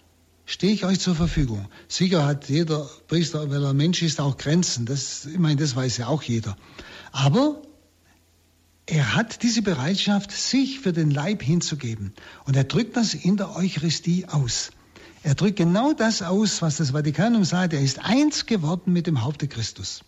[0.46, 1.68] stehe ich euch zur Verfügung.
[1.88, 4.86] Sicher hat jeder Priester, weil er Mensch ist, auch Grenzen.
[4.86, 6.56] Das, ich meine, das weiß ja auch jeder.
[7.12, 7.62] Aber
[8.86, 12.14] er hat diese Bereitschaft, sich für den Leib hinzugeben.
[12.44, 14.70] Und er drückt das in der Eucharistie aus.
[15.22, 17.74] Er drückt genau das aus, was das Vatikanum sagt.
[17.74, 20.00] Er ist eins geworden mit dem Haupte Christus.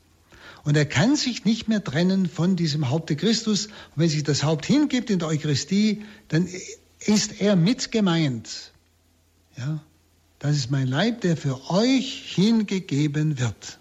[0.65, 3.67] Und er kann sich nicht mehr trennen von diesem Haupte Christus.
[3.67, 6.49] Und wenn sich das Haupt hingibt in der Eucharistie, dann
[7.01, 8.73] ist er mit gemeint.
[9.57, 9.83] Ja,
[10.39, 13.79] das ist mein Leib, der für euch hingegeben wird.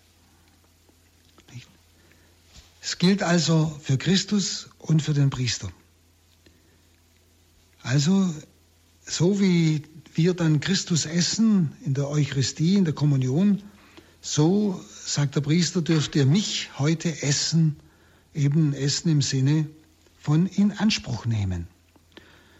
[2.81, 5.71] Es gilt also für Christus und für den Priester.
[7.83, 8.33] Also,
[9.05, 9.83] so wie
[10.15, 13.61] wir dann Christus essen in der Eucharistie, in der Kommunion,
[14.21, 17.77] so, sagt der Priester, dürft ihr mich heute essen,
[18.33, 19.67] eben essen im Sinne
[20.19, 21.67] von in Anspruch nehmen.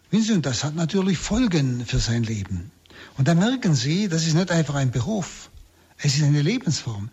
[0.09, 2.71] Wissen Sie, und das hat natürlich Folgen für sein Leben.
[3.17, 5.51] Und da merken Sie, das ist nicht einfach ein Beruf,
[5.97, 7.09] es ist eine Lebensform.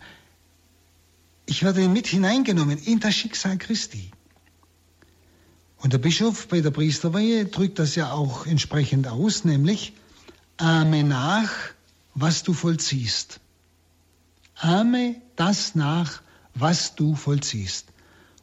[1.45, 4.09] Ich werde mit hineingenommen in das Schicksal Christi.
[5.77, 9.93] Und der Bischof bei der Priesterweihe drückt das ja auch entsprechend aus, nämlich
[10.57, 11.51] ahme nach,
[12.15, 13.39] was du vollziehst.
[14.55, 16.21] Ahme das nach,
[16.53, 17.87] was du vollziehst.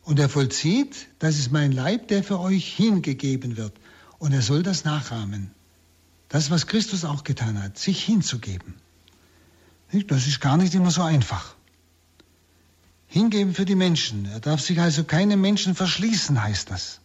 [0.02, 3.72] Und er vollzieht, das ist mein Leib, der für euch hingegeben wird.
[4.18, 5.50] Und er soll das nachahmen.
[6.28, 8.74] Das, was Christus auch getan hat, sich hinzugeben.
[10.08, 11.54] Das ist gar nicht immer so einfach.
[13.06, 14.26] Hingeben für die Menschen.
[14.26, 17.00] Er darf sich also keinem Menschen verschließen, heißt das.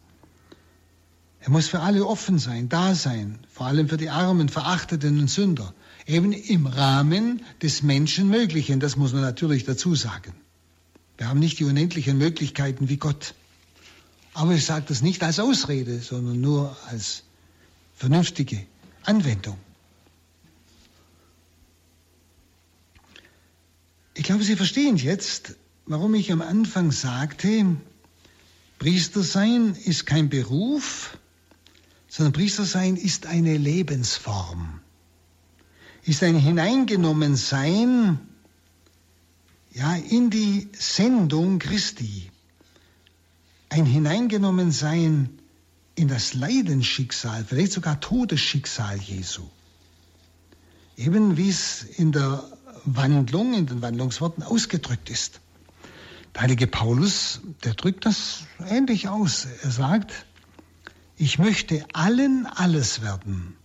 [1.41, 5.29] Er muss für alle offen sein, da sein, vor allem für die Armen, Verachteten und
[5.29, 5.73] Sünder.
[6.09, 10.33] Eben im Rahmen des Menschenmöglichen, das muss man natürlich dazu sagen.
[11.19, 13.35] Wir haben nicht die unendlichen Möglichkeiten wie Gott.
[14.33, 17.21] Aber ich sage das nicht als Ausrede, sondern nur als
[17.93, 18.65] vernünftige
[19.03, 19.59] Anwendung.
[24.15, 27.77] Ich glaube, Sie verstehen jetzt, warum ich am Anfang sagte,
[28.79, 31.19] Priester sein ist kein Beruf,
[32.07, 34.81] sondern Priester sein ist eine Lebensform,
[36.09, 38.19] ist ein Hineingenommensein
[39.73, 42.31] ja, in die Sendung Christi,
[43.69, 45.29] ein Hineingenommensein
[45.93, 49.43] in das Leidensschicksal, vielleicht sogar Todesschicksal Jesu.
[50.97, 52.43] Eben wie es in der
[52.85, 55.41] Wandlung, in den Wandlungsworten ausgedrückt ist.
[56.33, 59.45] Der heilige Paulus, der drückt das ähnlich aus.
[59.61, 60.25] Er sagt,
[61.17, 63.55] ich möchte allen alles werden,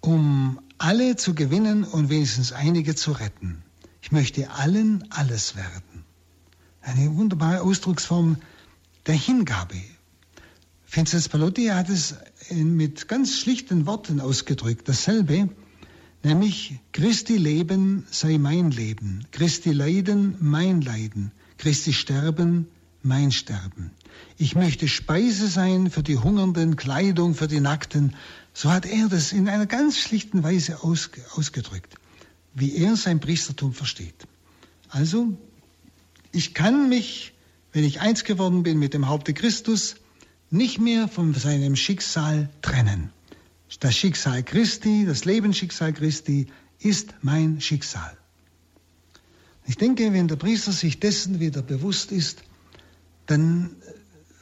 [0.00, 3.62] um alle zu gewinnen und wenigstens einige zu retten.
[4.00, 6.04] Ich möchte allen alles werden.
[6.80, 8.38] Eine wunderbare Ausdrucksform
[9.06, 9.80] der Hingabe.
[10.90, 12.14] Vincenz Palotti hat es
[12.50, 14.88] mit ganz schlichten Worten ausgedrückt.
[14.88, 15.50] Dasselbe,
[16.22, 22.68] Nämlich Christi Leben sei mein Leben, Christi Leiden mein Leiden, Christi Sterben
[23.02, 23.92] mein Sterben.
[24.36, 28.16] Ich möchte Speise sein für die Hungernden, Kleidung für die Nackten.
[28.52, 31.94] So hat er das in einer ganz schlichten Weise ausgedrückt,
[32.54, 34.26] wie er sein Priestertum versteht.
[34.88, 35.38] Also,
[36.32, 37.32] ich kann mich,
[37.72, 39.96] wenn ich eins geworden bin mit dem Haupte Christus,
[40.50, 43.10] nicht mehr von seinem Schicksal trennen.
[43.78, 46.48] Das Schicksal Christi, das Lebensschicksal Christi
[46.80, 48.16] ist mein Schicksal.
[49.66, 52.42] Ich denke, wenn der Priester sich dessen wieder bewusst ist,
[53.26, 53.76] dann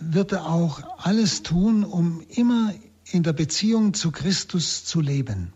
[0.00, 2.74] wird er auch alles tun, um immer
[3.10, 5.52] in der Beziehung zu Christus zu leben.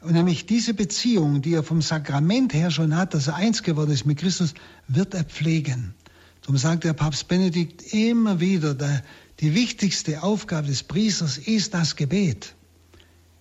[0.00, 3.90] Und nämlich diese Beziehung, die er vom Sakrament her schon hat, dass er eins geworden
[3.90, 4.54] ist mit Christus,
[4.88, 5.94] wird er pflegen.
[6.40, 9.02] Darum sagt der Papst Benedikt immer wieder, der,
[9.40, 12.54] die wichtigste Aufgabe des Priesters ist das Gebet,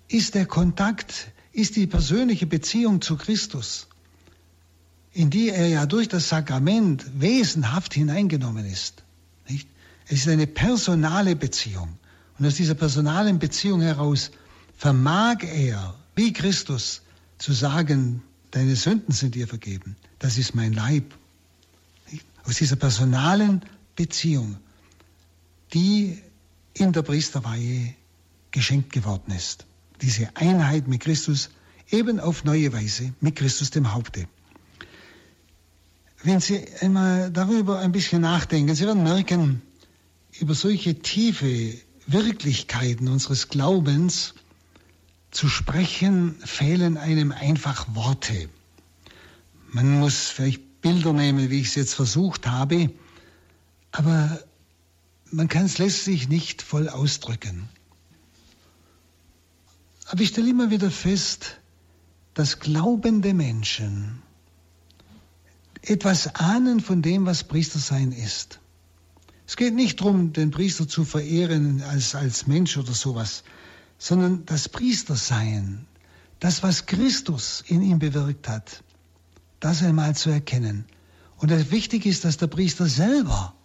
[0.09, 3.87] ist der Kontakt, ist die persönliche Beziehung zu Christus,
[5.13, 9.03] in die er ja durch das Sakrament wesenhaft hineingenommen ist.
[9.49, 9.67] Nicht?
[10.05, 11.97] Es ist eine personale Beziehung.
[12.37, 14.31] Und aus dieser personalen Beziehung heraus
[14.77, 17.01] vermag er, wie Christus,
[17.37, 19.95] zu sagen, deine Sünden sind dir vergeben.
[20.19, 21.13] Das ist mein Leib.
[22.43, 23.61] Aus dieser personalen
[23.95, 24.57] Beziehung,
[25.73, 26.21] die
[26.73, 27.93] in der Priesterweihe
[28.51, 29.65] geschenkt geworden ist.
[30.01, 31.49] Diese Einheit mit Christus,
[31.91, 34.27] eben auf neue Weise, mit Christus dem Haupte.
[36.21, 39.61] Wenn Sie einmal darüber ein bisschen nachdenken, Sie werden merken,
[40.39, 41.73] über solche tiefe
[42.07, 44.33] Wirklichkeiten unseres Glaubens
[45.31, 48.49] zu sprechen, fehlen einem einfach Worte.
[49.71, 52.89] Man muss vielleicht Bilder nehmen, wie ich es jetzt versucht habe,
[53.91, 54.41] aber
[55.31, 57.69] man kann es letztlich nicht voll ausdrücken.
[60.07, 61.59] Aber ich stelle immer wieder fest,
[62.33, 64.21] dass glaubende Menschen
[65.89, 68.59] etwas ahnen von dem, was Priestersein ist.
[69.47, 73.43] Es geht nicht darum, den Priester zu verehren als, als Mensch oder sowas,
[73.97, 75.87] sondern das Priestersein,
[76.39, 78.83] das, was Christus in ihm bewirkt hat,
[79.59, 80.85] das einmal zu erkennen.
[81.37, 83.55] Und wichtig ist, dass der Priester selber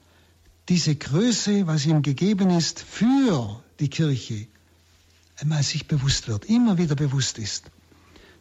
[0.71, 4.47] diese Größe, was ihm gegeben ist, für die Kirche
[5.37, 7.71] einmal sich bewusst wird, immer wieder bewusst ist,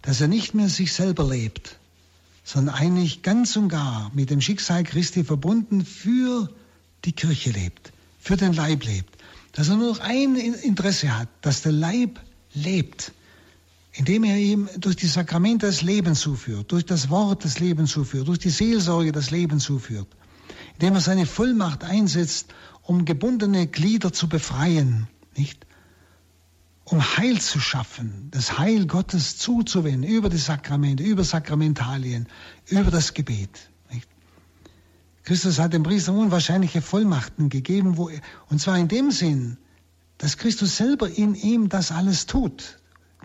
[0.01, 1.79] dass er nicht mehr sich selber lebt,
[2.43, 6.49] sondern eigentlich ganz und gar mit dem Schicksal Christi verbunden für
[7.05, 9.17] die Kirche lebt, für den Leib lebt.
[9.53, 12.19] Dass er nur noch ein Interesse hat, dass der Leib
[12.53, 13.13] lebt,
[13.93, 18.27] indem er ihm durch die Sakramente das Leben zuführt, durch das Wort das Leben zuführt,
[18.27, 20.07] durch die Seelsorge das Leben zuführt,
[20.73, 25.65] indem er seine Vollmacht einsetzt, um gebundene Glieder zu befreien, nicht?
[26.85, 32.27] Um Heil zu schaffen, das Heil Gottes zuzuwenden über die Sakramente, über Sakramentalien,
[32.67, 33.69] über das Gebet.
[33.91, 34.07] Nicht?
[35.23, 38.11] Christus hat dem Priester unwahrscheinliche Vollmachten gegeben, wo,
[38.49, 39.57] und zwar in dem Sinn,
[40.17, 42.79] dass Christus selber in ihm das alles tut.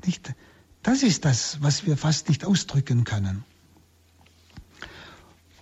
[0.05, 0.35] Nicht?
[0.83, 3.45] Das ist das, was wir fast nicht ausdrücken können.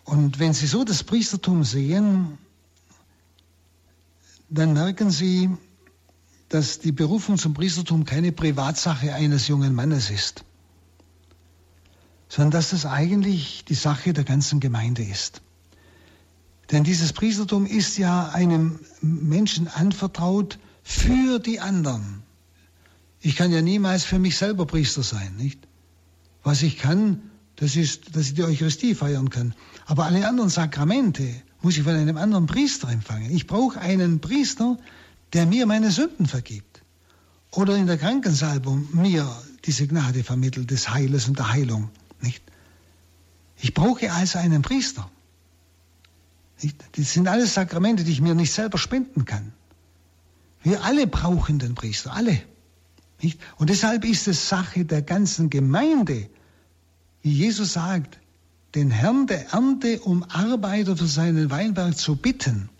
[0.04, 2.38] Und wenn Sie so das Priestertum sehen,
[4.48, 5.50] dann merken Sie,
[6.48, 10.44] dass die Berufung zum Priestertum keine Privatsache eines jungen Mannes ist,
[12.28, 15.42] sondern dass das eigentlich die Sache der ganzen Gemeinde ist.
[16.70, 22.22] Denn dieses Priestertum ist ja einem Menschen anvertraut für die anderen.
[23.20, 25.66] Ich kann ja niemals für mich selber Priester sein, nicht?
[26.42, 27.22] Was ich kann,
[27.56, 29.54] das ist, dass ich die Eucharistie feiern kann.
[29.86, 33.30] Aber alle anderen Sakramente muss ich von einem anderen Priester empfangen.
[33.30, 34.78] Ich brauche einen Priester,
[35.36, 36.82] der mir meine Sünden vergibt.
[37.50, 39.30] Oder in der Krankensalbung mir
[39.66, 41.90] diese Gnade vermittelt des Heiles und der Heilung.
[42.22, 42.42] Nicht?
[43.58, 45.10] Ich brauche also einen Priester.
[46.62, 46.82] Nicht?
[46.96, 49.52] Das sind alles Sakramente, die ich mir nicht selber spenden kann.
[50.62, 52.40] Wir alle brauchen den Priester, alle.
[53.20, 53.38] Nicht?
[53.58, 56.30] Und deshalb ist es Sache der ganzen Gemeinde,
[57.20, 58.18] wie Jesus sagt,
[58.74, 62.70] den Herrn der Ernte um Arbeiter für seinen Weinberg zu bitten.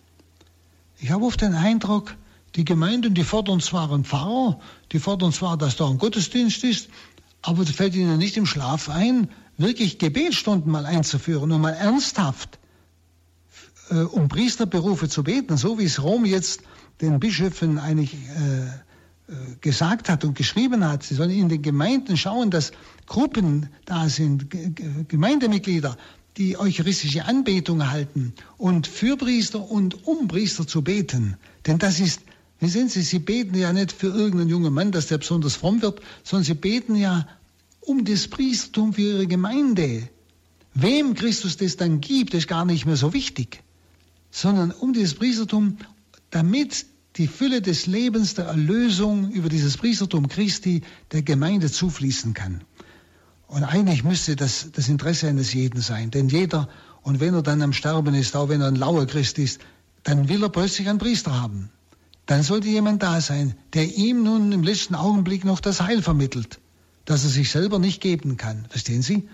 [0.99, 2.15] Ich habe oft den Eindruck,
[2.55, 4.59] die Gemeinden, die fordern zwar einen Pfarrer,
[4.91, 6.89] die fordern zwar, dass da ein Gottesdienst ist,
[7.41, 12.59] aber es fällt ihnen nicht im Schlaf ein, wirklich Gebetsstunden mal einzuführen und mal ernsthaft
[13.89, 16.61] äh, um Priesterberufe zu beten, so wie es Rom jetzt
[17.01, 18.65] den Bischöfen eigentlich äh,
[19.31, 21.03] äh, gesagt hat und geschrieben hat.
[21.03, 22.71] Sie sollen in den Gemeinden schauen, dass
[23.05, 24.47] Gruppen da sind,
[25.07, 25.97] Gemeindemitglieder,
[26.37, 31.37] die eucharistische Anbetung halten und für Priester und um Priester zu beten.
[31.65, 32.21] Denn das ist
[32.59, 35.81] wie sehen Sie, Sie beten ja nicht für irgendeinen jungen Mann, dass der besonders fromm
[35.81, 37.27] wird, sondern Sie beten ja
[37.81, 40.09] um das Priestertum für Ihre Gemeinde.
[40.73, 43.63] Wem Christus das dann gibt, ist gar nicht mehr so wichtig.
[44.31, 45.77] sondern um dieses Priestertum,
[46.29, 46.85] damit
[47.15, 50.81] die Fülle des Lebens, der Erlösung über dieses Priestertum Christi
[51.11, 52.61] der Gemeinde zufließen kann.
[53.47, 56.69] Und eigentlich müsste das das Interesse eines jeden sein, denn jeder,
[57.01, 59.61] und wenn er dann am Sterben ist, auch wenn er ein lauer Christ ist,
[60.03, 61.71] dann will er plötzlich einen Priester haben.
[62.27, 66.59] Dann sollte jemand da sein, der ihm nun im letzten Augenblick noch das Heil vermittelt,
[67.05, 68.65] das er sich selber nicht geben kann.
[68.69, 69.27] Verstehen Sie?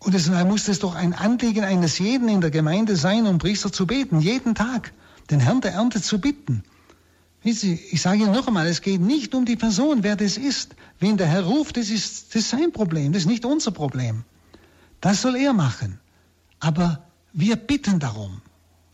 [0.00, 3.72] Und deshalb muss es doch ein Anliegen eines jeden in der Gemeinde sein, um Priester
[3.72, 4.92] zu beten, jeden Tag,
[5.30, 6.64] den Herrn der Ernte zu bitten.
[7.44, 10.74] Ich sage Ihnen noch einmal, es geht nicht um die Person, wer das ist.
[10.98, 14.24] Wen der Herr ruft, das ist, das ist sein Problem, das ist nicht unser Problem.
[15.00, 16.00] Das soll er machen.
[16.58, 18.42] Aber wir bitten darum.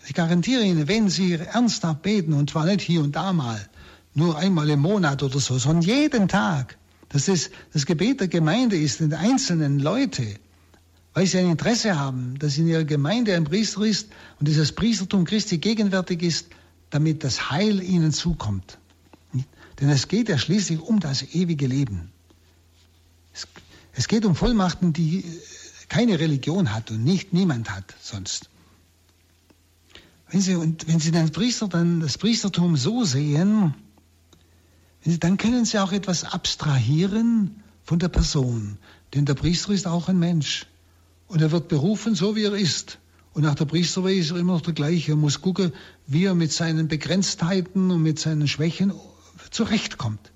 [0.07, 3.69] Ich garantiere Ihnen, wenn Sie ernsthaft beten, und zwar nicht hier und da mal,
[4.15, 6.77] nur einmal im Monat oder so, sondern jeden Tag,
[7.09, 10.25] dass das das Gebet der Gemeinde ist, den einzelnen Leute,
[11.15, 15.25] weil sie ein Interesse haben, dass in ihrer Gemeinde ein Priester ist und dieses Priestertum
[15.25, 16.49] Christi gegenwärtig ist,
[16.91, 18.79] damit das Heil ihnen zukommt.
[19.81, 22.11] Denn es geht ja schließlich um das ewige Leben.
[23.33, 23.49] Es,
[23.93, 25.25] es geht um Vollmachten, die
[25.89, 28.49] keine Religion hat und nicht niemand hat sonst.
[30.35, 33.73] Wenn Sie, und wenn Sie den Priester dann das Priestertum so sehen,
[35.05, 38.79] dann können Sie auch etwas abstrahieren von der Person.
[39.15, 40.67] Denn der Priester ist auch ein Mensch.
[41.29, 42.99] Und er wird berufen, so wie er ist.
[43.33, 45.13] Und nach der Priesterweihe ist er immer noch der gleiche.
[45.13, 45.73] Er muss gucken,
[46.09, 48.93] wie er mit seinen Begrenztheiten und mit seinen Schwächen
[49.53, 50.33] zurechtkommt.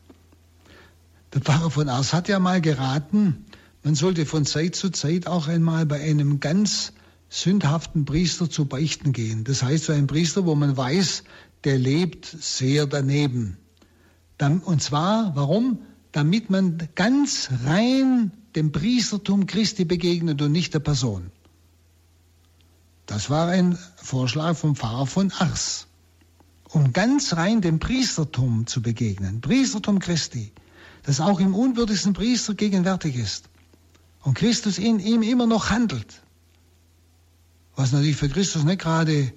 [1.35, 3.47] Der Pfarrer von Ars hat ja mal geraten,
[3.83, 6.93] man sollte von Zeit zu Zeit auch einmal bei einem ganz
[7.29, 9.45] sündhaften Priester zu beichten gehen.
[9.45, 11.25] Das heißt, so ein Priester, wo man weiß,
[11.65, 13.59] der lebt sehr daneben.
[14.41, 15.81] Und zwar, warum?
[16.13, 21.31] Damit man ganz rein dem Priestertum Christi begegnet und nicht der Person.
[23.07, 25.87] Das war ein Vorschlag vom Pfarrer von Ars,
[26.69, 30.53] um ganz rein dem Priestertum zu begegnen, Priestertum Christi,
[31.05, 33.49] das auch im unwürdigsten Priester gegenwärtig ist
[34.23, 36.23] und Christus in ihm immer noch handelt,
[37.79, 39.33] was natürlich für Christus nicht gerade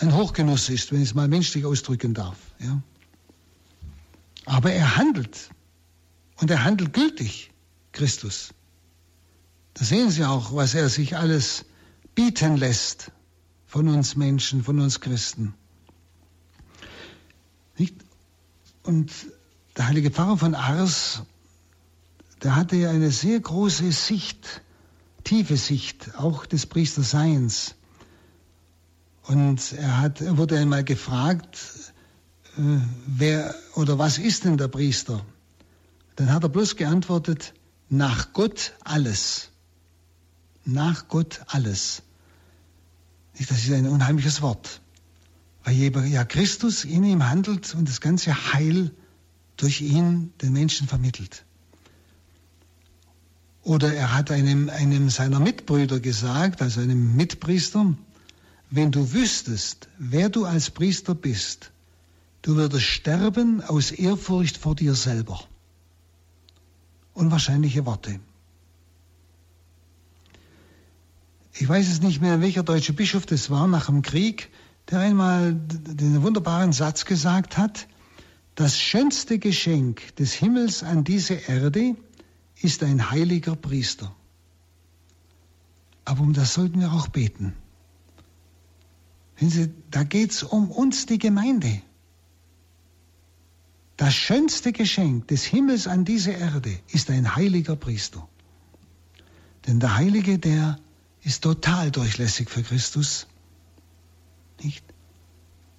[0.00, 2.38] ein Hochgenuss ist, wenn ich es mal menschlich ausdrücken darf.
[2.58, 2.80] Ja.
[4.46, 5.50] Aber er handelt
[6.36, 7.50] und er handelt gültig,
[7.92, 8.54] Christus.
[9.74, 11.66] Da sehen Sie auch, was er sich alles
[12.14, 13.12] bieten lässt
[13.66, 15.52] von uns Menschen, von uns Christen.
[17.76, 17.96] Nicht?
[18.82, 19.12] Und
[19.76, 21.22] der heilige Pfarrer von Ars,
[22.42, 24.62] der hatte ja eine sehr große Sicht,
[25.26, 27.74] tiefe Sicht, auch des Priesterseins.
[29.24, 31.58] Und er, hat, er wurde einmal gefragt,
[32.56, 32.60] äh,
[33.06, 35.24] wer oder was ist denn der Priester?
[36.14, 37.54] Dann hat er bloß geantwortet,
[37.88, 39.50] nach Gott alles.
[40.64, 42.02] Nach Gott alles.
[43.38, 44.80] Das ist ein unheimliches Wort,
[45.64, 48.92] weil ja Christus in ihm handelt und das ganze Heil
[49.56, 51.45] durch ihn den Menschen vermittelt.
[53.66, 57.94] Oder er hat einem, einem seiner Mitbrüder gesagt, also einem Mitpriester,
[58.70, 61.72] wenn du wüsstest, wer du als Priester bist,
[62.42, 65.40] du würdest sterben aus Ehrfurcht vor dir selber.
[67.12, 68.20] Unwahrscheinliche Worte.
[71.58, 74.50] ich weiß es nicht mehr, welcher deutsche Bischof das war nach dem Krieg,
[74.90, 77.88] der einmal den wunderbaren Satz gesagt hat,
[78.54, 81.96] das schönste Geschenk des Himmels an diese Erde
[82.60, 84.14] ist ein heiliger Priester.
[86.04, 87.54] Aber um das sollten wir auch beten.
[89.38, 91.82] Sie, da geht es um uns, die Gemeinde.
[93.96, 98.28] Das schönste Geschenk des Himmels an diese Erde ist ein heiliger Priester.
[99.66, 100.78] Denn der Heilige, der
[101.22, 103.26] ist total durchlässig für Christus.
[104.62, 104.84] Nicht?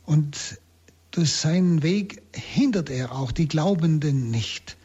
[0.06, 0.60] Und
[1.12, 4.77] durch seinen Weg hindert er auch die Glaubenden nicht.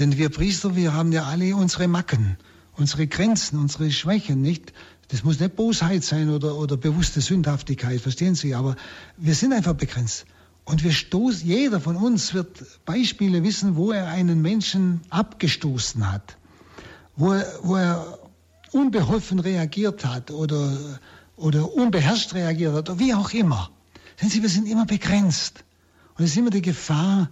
[0.00, 2.38] Denn wir Priester, wir haben ja alle unsere Macken,
[2.72, 4.72] unsere Grenzen, unsere Schwächen, nicht?
[5.08, 8.54] Das muss nicht Bosheit sein oder, oder bewusste Sündhaftigkeit, verstehen Sie?
[8.54, 8.76] Aber
[9.18, 10.24] wir sind einfach begrenzt.
[10.64, 16.38] Und wir stoßen, jeder von uns wird Beispiele wissen, wo er einen Menschen abgestoßen hat,
[17.16, 18.18] wo er, wo er
[18.72, 20.78] unbeholfen reagiert hat oder,
[21.36, 23.70] oder unbeherrscht reagiert hat oder wie auch immer.
[24.18, 25.62] Sehen Sie, wir sind immer begrenzt.
[26.16, 27.28] Und es ist immer die Gefahr,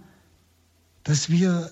[1.03, 1.71] dass wir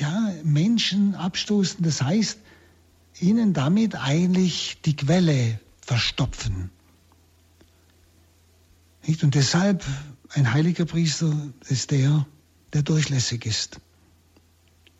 [0.00, 2.38] ja, Menschen abstoßen, das heißt,
[3.20, 6.70] ihnen damit eigentlich die Quelle verstopfen.
[9.06, 9.22] Nicht?
[9.22, 9.84] Und deshalb
[10.30, 11.34] ein heiliger Priester
[11.68, 12.26] ist der,
[12.72, 13.80] der durchlässig ist.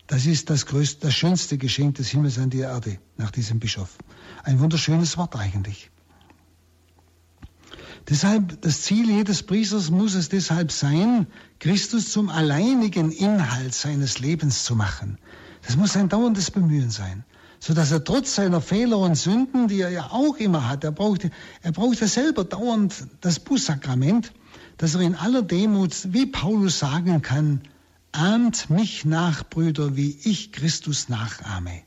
[0.06, 3.96] Das ist das größte, das schönste Geschenk des Himmels an die Erde nach diesem Bischof.
[4.42, 5.90] Ein wunderschönes Wort eigentlich.
[8.10, 11.28] Deshalb, das Ziel jedes Priesters muss es deshalb sein,
[11.60, 15.16] Christus zum alleinigen Inhalt seines Lebens zu machen.
[15.64, 17.24] Das muss ein dauerndes Bemühen sein,
[17.60, 20.90] so dass er trotz seiner Fehler und Sünden, die er ja auch immer hat, er
[20.90, 21.30] braucht,
[21.62, 24.32] er braucht ja selber dauernd das Bußsakrament,
[24.76, 27.60] dass er in aller Demut, wie Paulus sagen kann,
[28.10, 31.82] ahmt mich nach, Brüder, wie ich Christus nachahme.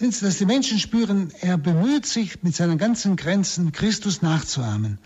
[0.00, 4.98] Dass die Menschen spüren, er bemüht sich mit seinen ganzen Grenzen, Christus nachzuahmen.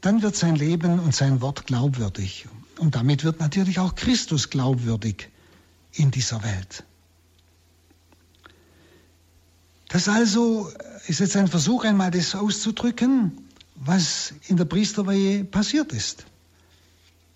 [0.00, 2.46] Dann wird sein Leben und sein Wort glaubwürdig.
[2.78, 5.28] Und damit wird natürlich auch Christus glaubwürdig
[5.92, 6.84] in dieser Welt.
[9.88, 10.70] Das also
[11.06, 13.32] ist jetzt ein Versuch, einmal das auszudrücken,
[13.76, 16.26] was in der Priesterweihe passiert ist.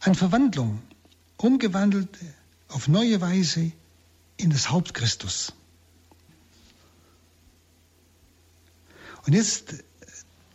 [0.01, 0.83] Eine Verwandlung,
[1.37, 2.09] umgewandelt
[2.69, 3.73] auf neue Weise
[4.39, 5.53] in das Haupt Christus.
[9.26, 9.84] Und jetzt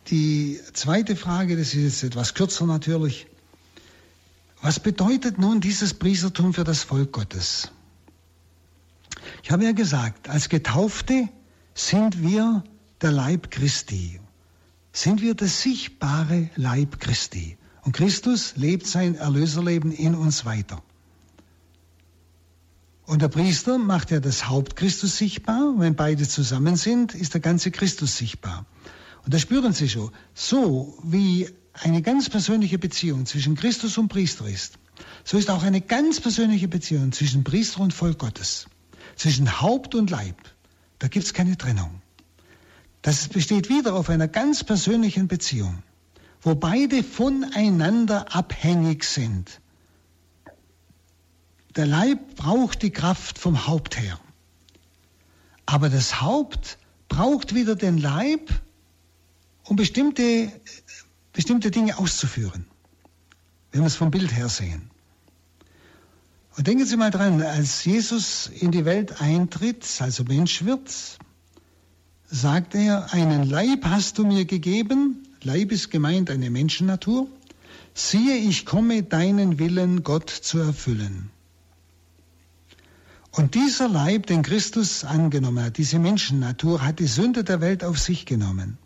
[0.08, 3.28] die zweite Frage, das ist jetzt etwas kürzer natürlich.
[4.60, 7.70] Was bedeutet nun dieses Priestertum für das Volk Gottes?
[9.42, 11.28] Ich habe ja gesagt, als Getaufte
[11.74, 12.64] sind wir
[13.00, 14.20] der Leib Christi.
[14.92, 17.58] Sind wir das sichtbare Leib Christi.
[17.82, 20.82] Und Christus lebt sein Erlöserleben in uns weiter.
[23.06, 25.74] Und der Priester macht ja das Haupt Christus sichtbar.
[25.76, 28.64] Wenn beide zusammen sind, ist der ganze Christus sichtbar.
[29.24, 34.46] Und da spüren Sie schon, so wie eine ganz persönliche Beziehung zwischen Christus und Priester
[34.46, 34.78] ist,
[35.24, 38.66] so ist auch eine ganz persönliche Beziehung zwischen Priester und Volk Gottes,
[39.16, 40.36] zwischen Haupt und Leib.
[40.98, 42.00] Da gibt es keine Trennung.
[43.02, 45.82] Das besteht wieder auf einer ganz persönlichen Beziehung,
[46.40, 49.60] wo beide voneinander abhängig sind.
[51.76, 54.18] Der Leib braucht die Kraft vom Haupt her.
[55.66, 58.50] Aber das Haupt braucht wieder den Leib,
[59.64, 60.52] um bestimmte,
[61.32, 62.66] bestimmte Dinge auszuführen.
[63.72, 64.90] Wenn wir es vom Bild her sehen.
[66.56, 71.18] Und denken Sie mal dran, als Jesus in die Welt eintritt, also Mensch wird,
[72.26, 77.28] sagt er, einen Leib hast du mir gegeben, Leib ist gemeint eine Menschennatur,
[77.94, 81.30] siehe, ich komme deinen Willen, Gott zu erfüllen.
[83.36, 87.98] Und dieser Leib, den Christus angenommen hat, diese Menschennatur, hat die Sünde der Welt auf
[87.98, 88.78] sich genommen.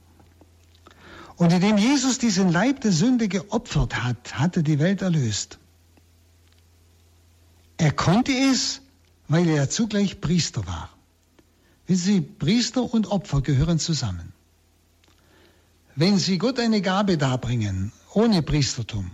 [1.36, 5.59] Und indem Jesus diesen Leib der Sünde geopfert hat, hat er die Welt erlöst.
[7.76, 8.80] Er konnte es,
[9.28, 10.88] weil er zugleich Priester war.
[11.86, 14.32] Wissen Sie, Priester und Opfer gehören zusammen.
[15.94, 19.11] Wenn Sie Gott eine Gabe darbringen, ohne Priestertum,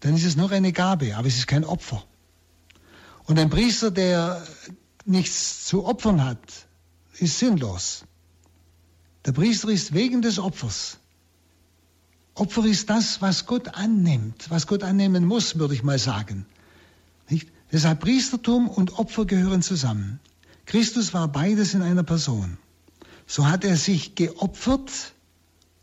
[0.00, 2.02] dann ist es nur eine Gabe, aber es ist kein Opfer.
[3.30, 4.44] Und ein Priester, der
[5.04, 6.66] nichts zu opfern hat,
[7.20, 8.04] ist sinnlos.
[9.24, 10.98] Der Priester ist wegen des Opfers.
[12.34, 16.44] Opfer ist das, was Gott annimmt, was Gott annehmen muss, würde ich mal sagen.
[17.28, 17.52] Nicht?
[17.70, 20.18] Deshalb Priestertum und Opfer gehören zusammen.
[20.66, 22.58] Christus war beides in einer Person.
[23.28, 24.90] So hat er sich geopfert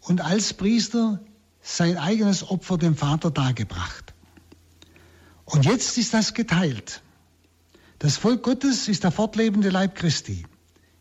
[0.01, 1.21] und als Priester
[1.61, 4.13] sein eigenes Opfer dem Vater dargebracht.
[5.45, 7.03] Und jetzt ist das geteilt.
[7.99, 10.45] Das Volk Gottes ist der fortlebende Leib Christi,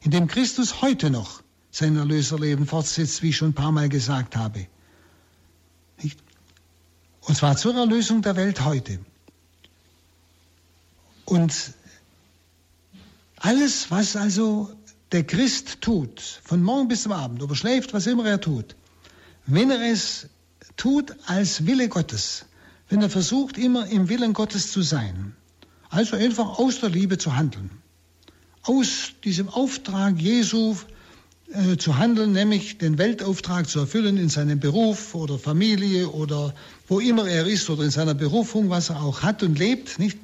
[0.00, 4.34] in dem Christus heute noch sein Erlöserleben fortsetzt, wie ich schon ein paar Mal gesagt
[4.34, 4.66] habe.
[6.02, 6.18] Nicht?
[7.20, 8.98] Und zwar zur Erlösung der Welt heute.
[11.26, 11.74] Und
[13.36, 14.70] alles, was also
[15.12, 18.74] der Christ tut, von morgen bis zum Abend, ob er schläft, was immer er tut,
[19.44, 20.28] wenn er es
[20.76, 22.46] tut als Wille Gottes,
[22.88, 25.34] wenn er versucht, immer im Willen Gottes zu sein,
[25.90, 27.70] also einfach aus der Liebe zu handeln.
[28.62, 30.76] Aus diesem Auftrag Jesu
[31.52, 36.54] äh, zu handeln, nämlich den Weltauftrag zu erfüllen in seinem Beruf oder Familie oder
[36.88, 40.18] wo immer er ist oder in seiner Berufung, was er auch hat und lebt, nicht?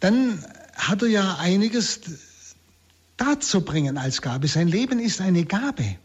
[0.00, 2.00] Dann hat er ja einiges
[3.16, 4.46] dazu bringen als Gabe.
[4.46, 5.96] Sein Leben ist eine Gabe.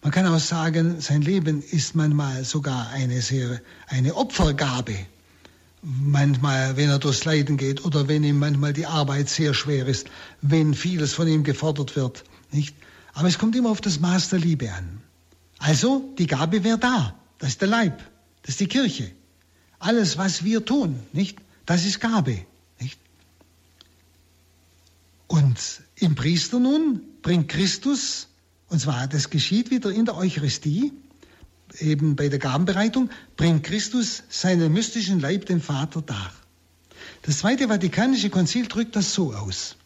[0.00, 4.96] Man kann auch sagen, sein Leben ist manchmal sogar eine sehr, eine Opfergabe
[5.82, 10.06] manchmal, wenn er durchs Leiden geht oder wenn ihm manchmal die Arbeit sehr schwer ist,
[10.40, 12.74] wenn vieles von ihm gefordert wird, nicht?
[13.14, 15.02] Aber es kommt immer auf das Maß der Liebe an.
[15.58, 17.14] Also, die Gabe wäre da.
[17.38, 18.02] Das ist der Leib.
[18.42, 19.10] Das ist die Kirche.
[19.78, 21.38] Alles, was wir tun, nicht?
[21.66, 22.46] Das ist Gabe,
[22.80, 22.98] nicht?
[25.26, 25.58] Und
[25.96, 28.28] im Priester nun bringt Christus,
[28.68, 30.92] und zwar das geschieht wieder in der Eucharistie,
[31.80, 36.32] eben bei der Gabenbereitung, bringt Christus seinen mystischen Leib dem Vater dar.
[37.22, 39.76] Das Zweite Vatikanische Konzil drückt das so aus.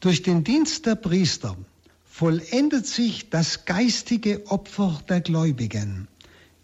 [0.00, 1.56] Durch den Dienst der Priester
[2.04, 6.08] vollendet sich das geistige Opfer der Gläubigen.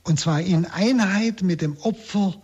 [0.03, 2.35] Und zwar in Einheit mit dem Opfer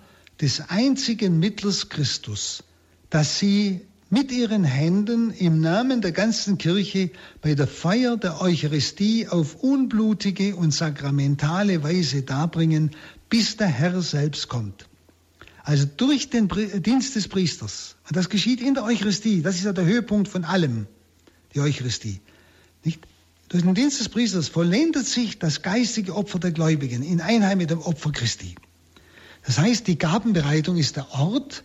[0.41, 2.64] des einzigen Mittlers Christus,
[3.11, 3.82] das sie
[4.14, 7.10] mit ihren Händen im Namen der ganzen Kirche
[7.40, 12.92] bei der Feier der Eucharistie auf unblutige und sakramentale Weise darbringen,
[13.28, 14.86] bis der Herr selbst kommt.
[15.64, 17.96] Also durch den Dienst des Priesters.
[18.06, 19.42] Und das geschieht in der Eucharistie.
[19.42, 20.86] Das ist ja der Höhepunkt von allem,
[21.52, 22.20] die Eucharistie.
[22.84, 23.00] Nicht?
[23.48, 27.70] Durch den Dienst des Priesters vollendet sich das geistige Opfer der Gläubigen in Einheit mit
[27.70, 28.54] dem Opfer Christi.
[29.44, 31.64] Das heißt, die Gabenbereitung ist der Ort,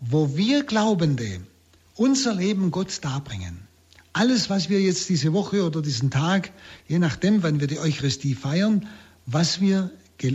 [0.00, 1.40] wo wir Glaubende
[1.96, 3.66] unser Leben Gott darbringen.
[4.12, 6.52] Alles, was wir jetzt diese Woche oder diesen Tag,
[6.88, 8.86] je nachdem, wann wir die Eucharistie feiern,
[9.26, 9.90] was wir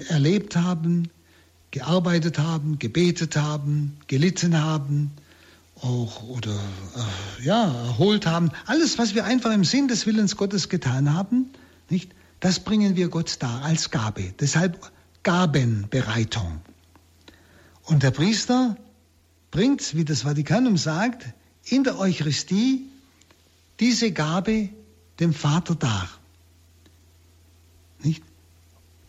[0.07, 1.09] erlebt haben,
[1.71, 5.11] gearbeitet haben, gebetet haben, gelitten haben,
[5.81, 10.69] auch oder äh, ja erholt haben, alles, was wir einfach im Sinn des Willens Gottes
[10.69, 11.49] getan haben,
[11.89, 14.33] nicht, das bringen wir Gott dar als Gabe.
[14.39, 14.91] Deshalb
[15.23, 16.61] Gabenbereitung.
[17.83, 18.77] Und der Priester
[19.49, 21.33] bringt, wie das Vatikanum sagt,
[21.65, 22.87] in der Eucharistie
[23.79, 24.69] diese Gabe
[25.19, 26.09] dem Vater dar.
[28.03, 28.23] Nicht?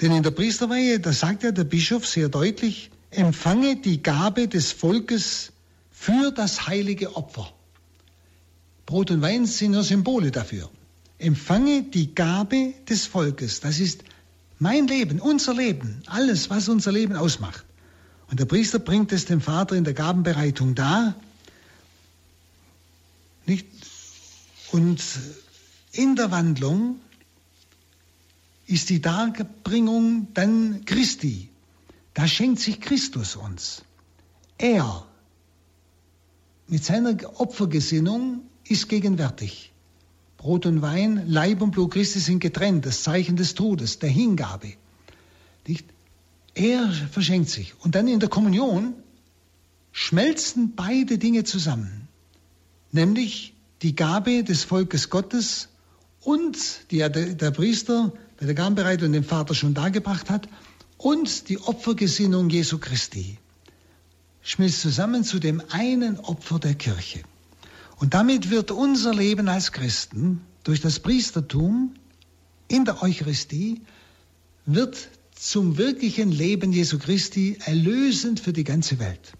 [0.00, 4.72] Denn in der Priesterweihe, da sagt ja der Bischof sehr deutlich, empfange die Gabe des
[4.72, 5.52] Volkes
[5.90, 7.52] für das heilige Opfer.
[8.86, 10.70] Brot und Wein sind nur Symbole dafür.
[11.18, 13.60] Empfange die Gabe des Volkes.
[13.60, 14.02] Das ist
[14.58, 17.64] mein Leben, unser Leben, alles, was unser Leben ausmacht.
[18.30, 21.14] Und der Priester bringt es dem Vater in der Gabenbereitung dar
[23.46, 23.66] nicht?
[24.70, 25.02] Und
[25.92, 27.00] in der Wandlung
[28.66, 31.50] ist die Darbringung dann Christi.
[32.14, 33.82] Da schenkt sich Christus uns.
[34.58, 35.06] Er
[36.68, 39.72] mit seiner Opfergesinnung ist gegenwärtig.
[40.38, 44.74] Brot und Wein, Leib und Blut Christi sind getrennt, das Zeichen des Todes, der Hingabe.
[45.66, 45.86] Nicht?
[46.54, 47.74] Er verschenkt sich.
[47.80, 48.94] Und dann in der Kommunion
[49.92, 52.01] schmelzen beide Dinge zusammen
[52.92, 55.68] nämlich die Gabe des Volkes Gottes
[56.20, 56.56] und
[56.90, 60.48] die der, Priester bei der Gabenbereitung dem Vater schon dargebracht hat
[60.98, 63.38] und die Opfergesinnung Jesu Christi
[64.42, 67.22] schmilzt zusammen zu dem einen Opfer der Kirche.
[67.96, 71.94] Und damit wird unser Leben als Christen durch das Priestertum
[72.68, 73.82] in der Eucharistie
[74.64, 79.32] wird zum wirklichen Leben Jesu Christi erlösend für die ganze Welt.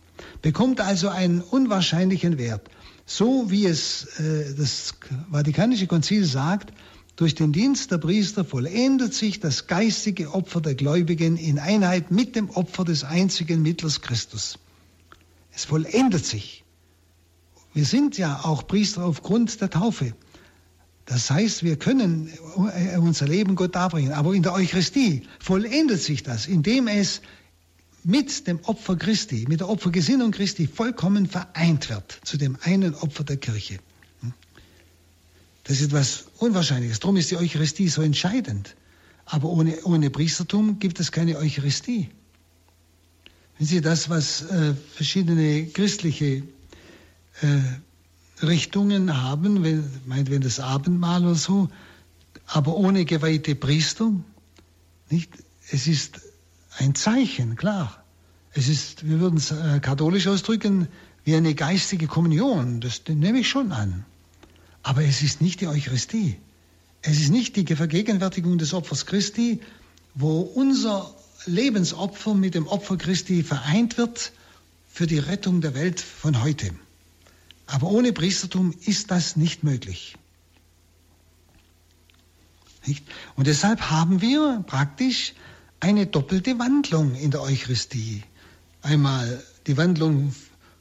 [0.42, 2.68] Bekommt also einen unwahrscheinlichen Wert
[3.16, 4.94] so wie es äh, das
[5.30, 6.72] Vatikanische Konzil sagt,
[7.16, 12.36] durch den Dienst der Priester vollendet sich das geistige Opfer der Gläubigen in Einheit mit
[12.36, 14.58] dem Opfer des einzigen Mittlers Christus.
[15.52, 16.64] Es vollendet sich.
[17.74, 20.14] Wir sind ja auch Priester aufgrund der Taufe.
[21.04, 22.30] Das heißt, wir können
[22.74, 24.12] äh, unser Leben Gott darbringen.
[24.12, 27.20] Aber in der Eucharistie vollendet sich das, indem es
[28.04, 33.24] mit dem Opfer Christi, mit der Opfergesinnung Christi vollkommen vereint wird zu dem einen Opfer
[33.24, 33.78] der Kirche.
[35.64, 36.98] Das ist etwas Unwahrscheinliches.
[36.98, 38.74] Darum ist die Eucharistie so entscheidend.
[39.24, 42.10] Aber ohne, ohne Priestertum gibt es keine Eucharistie.
[43.58, 46.42] Wenn Sie das, was äh, verschiedene christliche
[47.40, 51.68] äh, Richtungen haben, wenn, meint, wenn das Abendmahl oder so,
[52.46, 54.12] aber ohne geweihte Priester,
[55.10, 55.30] nicht?
[55.70, 56.20] Es ist
[56.78, 58.02] ein Zeichen, klar.
[58.52, 60.88] Es ist, wir würden es äh, katholisch ausdrücken,
[61.24, 62.80] wie eine geistige Kommunion.
[62.80, 64.04] Das nehme ich schon an.
[64.82, 66.36] Aber es ist nicht die Eucharistie.
[67.02, 69.60] Es ist nicht die Vergegenwärtigung des Opfers Christi,
[70.14, 71.14] wo unser
[71.46, 74.32] Lebensopfer mit dem Opfer Christi vereint wird
[74.88, 76.70] für die Rettung der Welt von heute.
[77.66, 80.16] Aber ohne Priestertum ist das nicht möglich.
[82.86, 83.04] Nicht?
[83.36, 85.34] Und deshalb haben wir praktisch
[85.82, 88.22] eine doppelte Wandlung in der Eucharistie.
[88.82, 90.32] Einmal die Wandlung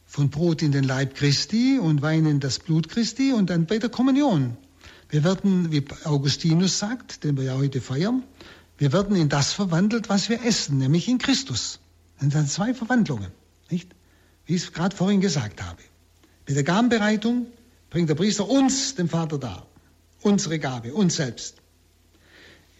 [0.05, 3.79] von Brot in den Leib Christi und Wein in das Blut Christi und dann bei
[3.79, 4.57] der Kommunion.
[5.09, 8.21] Wir werden, wie Augustinus sagt, den wir ja heute feiern,
[8.77, 11.79] wir werden in das verwandelt, was wir essen, nämlich in Christus.
[12.19, 13.31] Das sind zwei Verwandlungen,
[13.71, 13.89] nicht?
[14.45, 15.81] Wie ich es gerade vorhin gesagt habe.
[16.47, 17.47] Mit der Gabenbereitung
[17.89, 19.65] bringt der Priester uns, dem Vater, dar.
[20.21, 21.55] Unsere Gabe, uns selbst.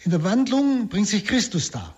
[0.04, 1.96] In der Wandlung bringt sich Christus dar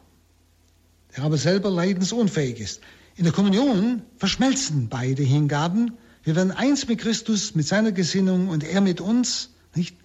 [1.15, 2.81] der aber selber leidensunfähig ist.
[3.15, 5.93] In der Kommunion verschmelzen beide Hingaben.
[6.23, 9.95] Wir werden eins mit Christus, mit seiner Gesinnung und er mit uns, nicht?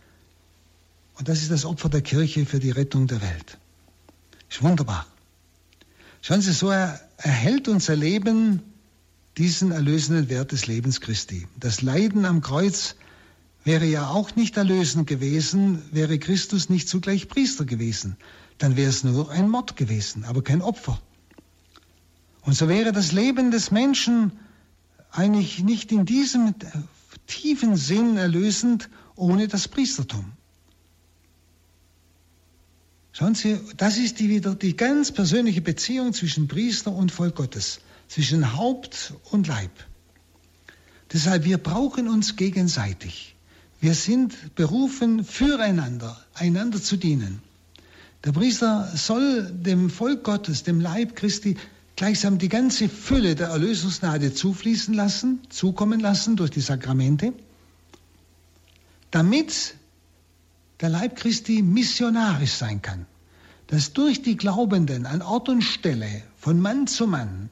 [1.15, 3.59] Und das ist das Opfer der Kirche für die Rettung der Welt.
[4.51, 5.07] Ist wunderbar.
[6.21, 8.63] Schauen Sie, so erhält unser Leben
[9.37, 11.47] diesen erlösenden Wert des Lebens Christi.
[11.59, 12.97] Das Leiden am Kreuz
[13.65, 18.17] wäre ja auch nicht erlösend gewesen, wäre Christus nicht zugleich Priester gewesen.
[18.59, 21.01] Dann wäre es nur ein Mord gewesen, aber kein Opfer.
[22.43, 24.33] Und so wäre das Leben des Menschen
[25.11, 26.55] eigentlich nicht in diesem
[27.27, 30.33] tiefen Sinn erlösend ohne das Priestertum.
[33.13, 37.81] Schauen Sie, das ist die wieder die ganz persönliche Beziehung zwischen Priester und Volk Gottes,
[38.07, 39.73] zwischen Haupt und Leib.
[41.13, 43.35] Deshalb, wir brauchen uns gegenseitig.
[43.81, 47.43] Wir sind berufen, füreinander, einander zu dienen.
[48.25, 51.57] Der Priester soll dem Volk Gottes, dem Leib Christi,
[51.95, 57.33] gleichsam die ganze Fülle der Erlösungsgnade zufließen lassen, zukommen lassen durch die Sakramente,
[59.11, 59.75] damit
[60.81, 63.07] der Leib Christi missionarisch sein kann,
[63.69, 67.51] dass durch die Glaubenden an Ort und Stelle von Mann zu Mann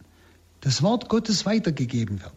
[0.61, 2.33] das Wort Gottes weitergegeben wird.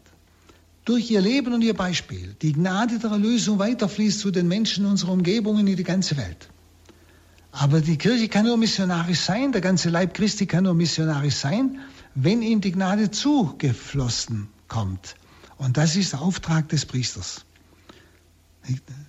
[0.85, 5.11] Durch ihr Leben und ihr Beispiel die Gnade der Erlösung weiterfließt zu den Menschen unserer
[5.11, 6.49] Umgebung in die ganze Welt.
[7.51, 11.79] Aber die Kirche kann nur missionarisch sein, der ganze Leib Christi kann nur missionarisch sein,
[12.15, 15.15] wenn ihm die Gnade zugeflossen kommt.
[15.57, 17.45] Und das ist der Auftrag des Priesters.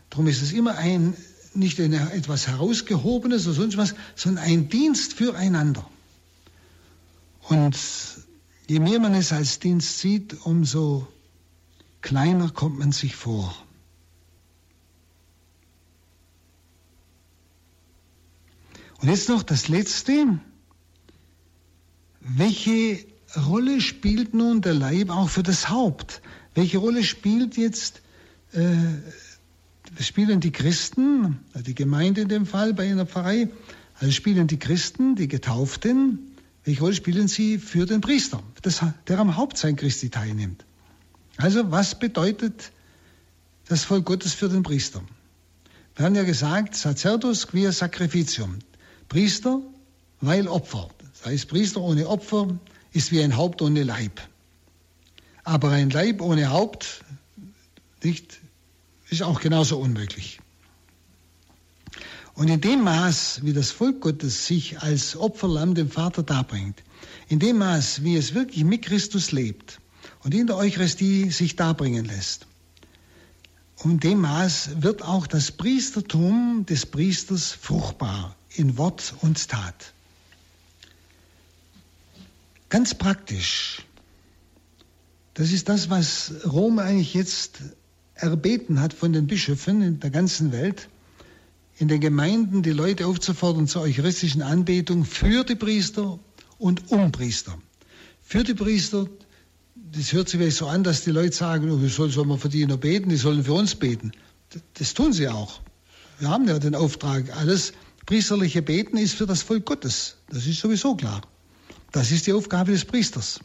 [0.08, 1.14] Darum ist es immer ein,
[1.54, 5.84] nicht etwas Herausgehobenes oder sonst was, sondern ein Dienst füreinander.
[7.42, 7.76] Und
[8.68, 11.06] je mehr man es als Dienst sieht, umso
[12.00, 13.54] kleiner kommt man sich vor.
[19.00, 20.38] Und jetzt noch das Letzte.
[22.20, 23.04] Welche
[23.46, 26.20] Rolle spielt nun der Leib auch für das Haupt?
[26.54, 28.02] Welche Rolle spielt jetzt,
[28.52, 33.48] äh, spielen die Christen, also die Gemeinde in dem Fall bei einer Pfarrei,
[33.98, 39.18] also spielen die Christen, die Getauften, welche Rolle spielen sie für den Priester, das, der
[39.18, 40.64] am Hauptsein Christi teilnimmt?
[41.38, 42.70] Also was bedeutet
[43.66, 45.02] das Volk Gottes für den Priester?
[45.96, 48.58] Wir haben ja gesagt, Sacerdos quia sacrificium.
[49.10, 49.60] Priester,
[50.20, 50.88] weil Opfer.
[51.12, 52.56] Das heißt, Priester ohne Opfer
[52.92, 54.20] ist wie ein Haupt ohne Leib.
[55.42, 57.04] Aber ein Leib ohne Haupt
[58.04, 58.38] nicht,
[59.10, 60.38] ist auch genauso unmöglich.
[62.34, 66.84] Und in dem Maß, wie das Volk Gottes sich als Opferlamm dem Vater darbringt,
[67.28, 69.80] in dem Maß, wie es wirklich mit Christus lebt
[70.22, 72.46] und in der Eucharistie sich darbringen lässt,
[73.78, 79.92] um dem Maß wird auch das Priestertum des Priesters fruchtbar in Wort und Tat.
[82.68, 83.82] Ganz praktisch.
[85.34, 87.60] Das ist das, was Rom eigentlich jetzt
[88.14, 90.88] erbeten hat von den Bischöfen in der ganzen Welt,
[91.78, 96.18] in den Gemeinden die Leute aufzufordern zur eucharistischen Anbetung für die Priester
[96.58, 97.58] und um Priester.
[98.22, 99.08] Für die Priester,
[99.74, 102.38] das hört sich vielleicht so an, dass die Leute sagen, oh, wie soll, soll man
[102.38, 104.12] für die noch beten, die sollen für uns beten.
[104.74, 105.60] Das tun sie auch.
[106.18, 107.72] Wir haben ja den Auftrag, alles
[108.10, 110.16] priesterliche Beten ist für das Volk Gottes.
[110.30, 111.20] Das ist sowieso klar.
[111.92, 113.38] Das ist die Aufgabe des Priesters.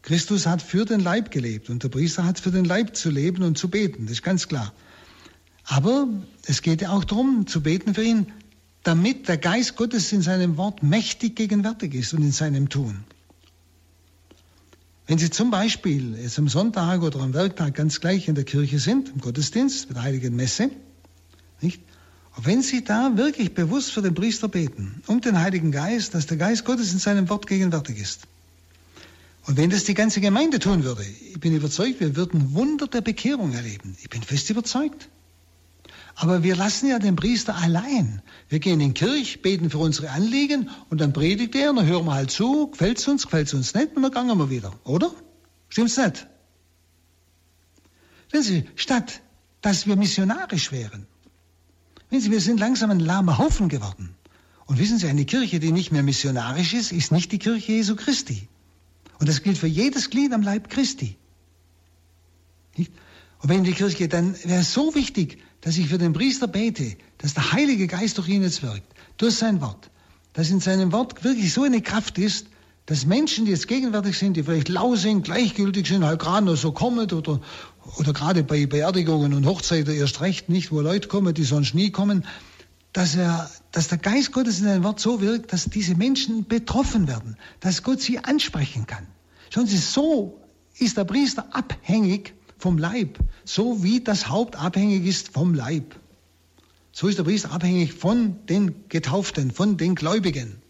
[0.00, 3.42] Christus hat für den Leib gelebt und der Priester hat für den Leib zu leben
[3.42, 4.72] und zu beten, das ist ganz klar.
[5.64, 6.08] Aber
[6.46, 8.32] es geht ja auch darum, zu beten für ihn,
[8.84, 13.04] damit der Geist Gottes in seinem Wort mächtig gegenwärtig ist und in seinem Tun.
[15.06, 18.78] Wenn Sie zum Beispiel jetzt am Sonntag oder am Werktag ganz gleich in der Kirche
[18.78, 20.70] sind, im Gottesdienst, mit der Heiligen Messe,
[21.60, 21.82] nicht?
[22.36, 26.38] Wenn Sie da wirklich bewusst für den Priester beten, um den Heiligen Geist, dass der
[26.38, 28.22] Geist Gottes in seinem Wort gegenwärtig ist.
[29.44, 33.00] Und wenn das die ganze Gemeinde tun würde, ich bin überzeugt, wir würden Wunder der
[33.00, 33.96] Bekehrung erleben.
[34.00, 35.08] Ich bin fest überzeugt.
[36.14, 38.22] Aber wir lassen ja den Priester allein.
[38.48, 41.86] Wir gehen in die Kirche, beten für unsere Anliegen und dann predigt er und dann
[41.86, 44.50] hören wir halt zu, gefällt es uns, gefällt es uns nicht und dann gehen wir
[44.50, 44.72] wieder.
[44.84, 45.12] Oder?
[45.68, 46.26] Stimmt's nicht?
[48.30, 49.20] Wenn Sie, statt
[49.62, 51.06] dass wir missionarisch wären,
[52.12, 54.14] Wissen Sie, wir sind langsam ein lahmer Haufen geworden.
[54.66, 57.96] Und wissen Sie, eine Kirche, die nicht mehr missionarisch ist, ist nicht die Kirche Jesu
[57.96, 58.48] Christi.
[59.18, 61.16] Und das gilt für jedes Glied am Leib Christi.
[62.76, 62.92] Nicht?
[63.40, 66.96] Und wenn die Kirche, dann wäre es so wichtig, dass ich für den Priester bete,
[67.16, 69.88] dass der Heilige Geist durch ihn jetzt wirkt, durch sein Wort,
[70.34, 72.46] dass in seinem Wort wirklich so eine Kraft ist,
[72.84, 76.56] dass Menschen, die jetzt gegenwärtig sind, die vielleicht lau sind, gleichgültig sind, halt gerade noch
[76.56, 77.40] so kommen oder,
[77.96, 81.90] oder gerade bei Beerdigungen und Hochzeiten erst recht nicht, wo Leute kommen, die sonst nie
[81.90, 82.24] kommen,
[82.92, 87.08] dass, er, dass der Geist Gottes in einem Wort so wirkt, dass diese Menschen betroffen
[87.08, 89.06] werden, dass Gott sie ansprechen kann.
[89.50, 90.40] Schauen Sie, so
[90.78, 95.96] ist der Priester abhängig vom Leib, so wie das Haupt abhängig ist vom Leib.
[96.92, 100.60] So ist der Priester abhängig von den Getauften, von den Gläubigen.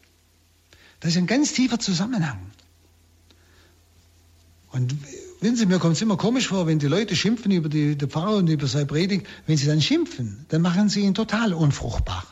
[1.01, 2.39] Das ist ein ganz tiefer Zusammenhang.
[4.71, 4.95] Und
[5.43, 8.07] Wissen Sie, mir kommt es immer komisch vor, wenn die Leute schimpfen über die, die
[8.07, 9.27] Pfarrer und über seine Predigt.
[9.49, 12.25] Wenn sie dann schimpfen, dann machen sie ihn total unfruchtbar.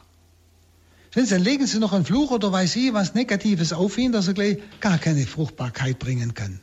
[1.12, 4.28] Sie, dann legen Sie noch einen Fluch oder weiß ich was Negatives auf ihn, dass
[4.28, 6.60] er gleich gar keine Fruchtbarkeit bringen kann.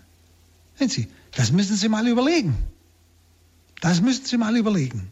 [0.78, 2.56] Wenn Sie, das müssen Sie mal überlegen.
[3.82, 5.12] Das müssen Sie mal überlegen.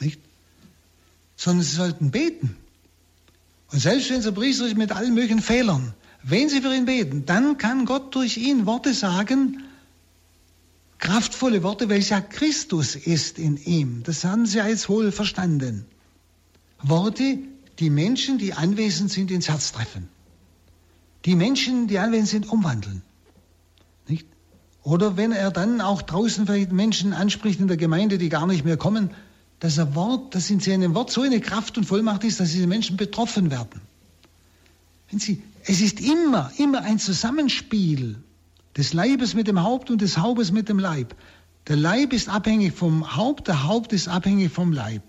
[0.00, 0.20] Nicht?
[1.36, 2.56] Sondern Sie sollten beten.
[3.70, 5.94] Und selbst wenn Sie Priester ist mit allen möglichen Fehlern,
[6.24, 9.62] wenn Sie für ihn beten, dann kann Gott durch ihn Worte sagen,
[11.04, 14.02] kraftvolle Worte, weil es ja Christus ist in ihm.
[14.04, 15.84] Das haben Sie jetzt wohl verstanden.
[16.82, 17.38] Worte,
[17.78, 20.08] die Menschen, die anwesend sind, ins Herz treffen.
[21.26, 23.02] Die Menschen, die anwesend sind, umwandeln.
[24.08, 24.26] Nicht?
[24.82, 28.64] Oder wenn er dann auch draußen vielleicht Menschen anspricht in der Gemeinde, die gar nicht
[28.64, 29.10] mehr kommen,
[29.60, 32.66] dass er Wort, dass in seinem Wort so eine Kraft und Vollmacht ist, dass diese
[32.66, 33.82] Menschen betroffen werden.
[35.10, 38.16] Wenn Sie, es ist immer, immer ein Zusammenspiel
[38.76, 41.14] des Leibes mit dem Haupt und des Hauptes mit dem Leib.
[41.68, 45.02] Der Leib ist abhängig vom Haupt, der Haupt ist abhängig vom Leib.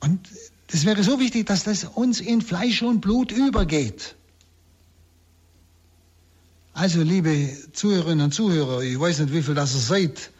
[0.00, 0.28] Und
[0.68, 4.16] das wäre so wichtig, dass das uns in Fleisch und Blut übergeht.
[6.72, 10.30] Also, liebe Zuhörerinnen und Zuhörer, ich weiß nicht, wie viel das ihr seid,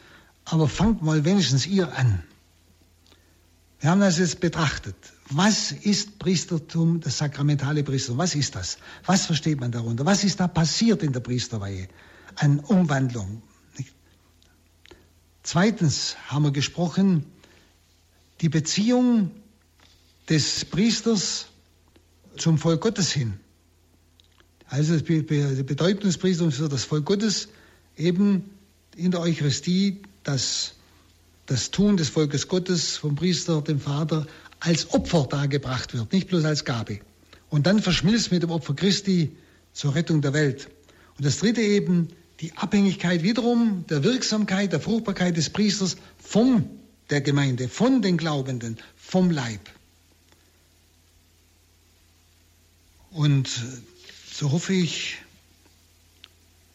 [0.45, 2.25] aber fangt mal wenigstens ihr an.
[3.79, 4.97] Wir haben das jetzt betrachtet.
[5.31, 8.19] Was ist Priestertum, das sakramentale Priestertum?
[8.19, 8.79] Was ist das?
[9.07, 10.05] Was versteht man darunter?
[10.05, 11.89] Was ist da passiert in der Priesterweihe
[12.37, 13.43] an Umwandlung?
[15.43, 17.27] Zweitens haben wir gesprochen,
[18.41, 19.31] die Beziehung
[20.29, 21.47] des Priesters
[22.37, 23.39] zum Volk Gottes hin.
[24.67, 27.49] Also die Bedeutung des Priesters für das Volk Gottes
[27.97, 28.51] eben
[28.97, 30.75] in der Eucharistie, dass
[31.47, 34.27] das Tun des Volkes Gottes vom Priester, dem Vater,
[34.61, 37.01] als Opfer dargebracht wird, nicht bloß als Gabe.
[37.51, 39.37] Und dann verschmilzt mit dem Opfer Christi
[39.73, 40.69] zur Rettung der Welt.
[41.17, 42.09] Und das dritte eben,
[42.41, 46.69] die Abhängigkeit wiederum der Wirksamkeit, der Fruchtbarkeit des Priesters von
[47.11, 49.61] der Gemeinde, von den Glaubenden, vom Leib.
[53.11, 53.49] Und
[54.33, 55.19] so hoffe ich,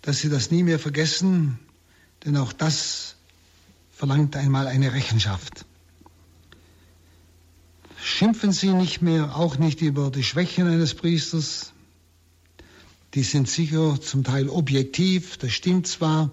[0.02, 1.60] dass Sie das nie mehr vergessen,
[2.24, 3.16] denn auch das
[3.94, 5.66] verlangt einmal eine Rechenschaft.
[8.10, 11.74] Schimpfen Sie nicht mehr, auch nicht über die Schwächen eines Priesters.
[13.14, 16.32] Die sind sicher zum Teil objektiv, das stimmt zwar,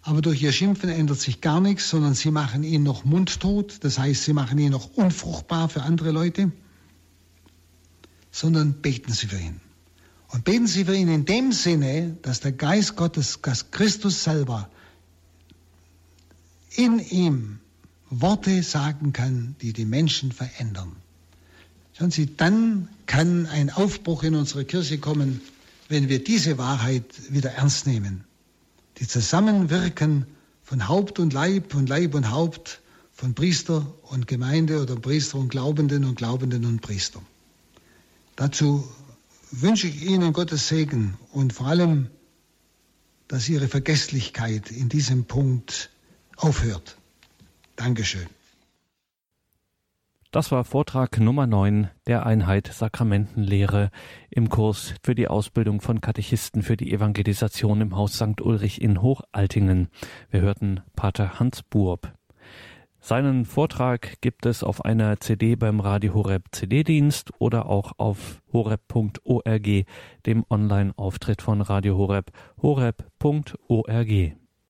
[0.00, 3.98] aber durch ihr Schimpfen ändert sich gar nichts, sondern Sie machen ihn noch mundtot, das
[3.98, 6.52] heißt, Sie machen ihn noch unfruchtbar für andere Leute,
[8.30, 9.60] sondern beten Sie für ihn.
[10.28, 14.70] Und beten Sie für ihn in dem Sinne, dass der Geist Gottes, dass Christus selber
[16.76, 17.58] in ihm
[18.08, 20.96] Worte sagen kann, die die Menschen verändern.
[21.98, 25.40] Schauen Sie, dann kann ein Aufbruch in unsere Kirche kommen,
[25.88, 28.22] wenn wir diese Wahrheit wieder ernst nehmen.
[28.98, 30.26] Die Zusammenwirken
[30.62, 32.80] von Haupt und Leib und Leib und Haupt,
[33.12, 37.20] von Priester und Gemeinde oder Priester und Glaubenden und Glaubenden und Priester.
[38.36, 38.88] Dazu
[39.50, 42.10] wünsche ich Ihnen Gottes Segen und vor allem,
[43.26, 45.90] dass Ihre Vergesslichkeit in diesem Punkt
[46.36, 46.96] aufhört.
[47.74, 48.28] Dankeschön.
[50.30, 53.90] Das war Vortrag Nummer 9 der Einheit Sakramentenlehre
[54.28, 58.42] im Kurs für die Ausbildung von Katechisten für die Evangelisation im Haus St.
[58.42, 59.88] Ulrich in Hochaltingen.
[60.28, 62.12] Wir hörten Pater Hans Burb.
[63.00, 69.86] Seinen Vortrag gibt es auf einer CD beim Radio Horeb CD-Dienst oder auch auf horeb.org,
[70.26, 74.36] dem Online-Auftritt von Radio Horeb, horeb.org.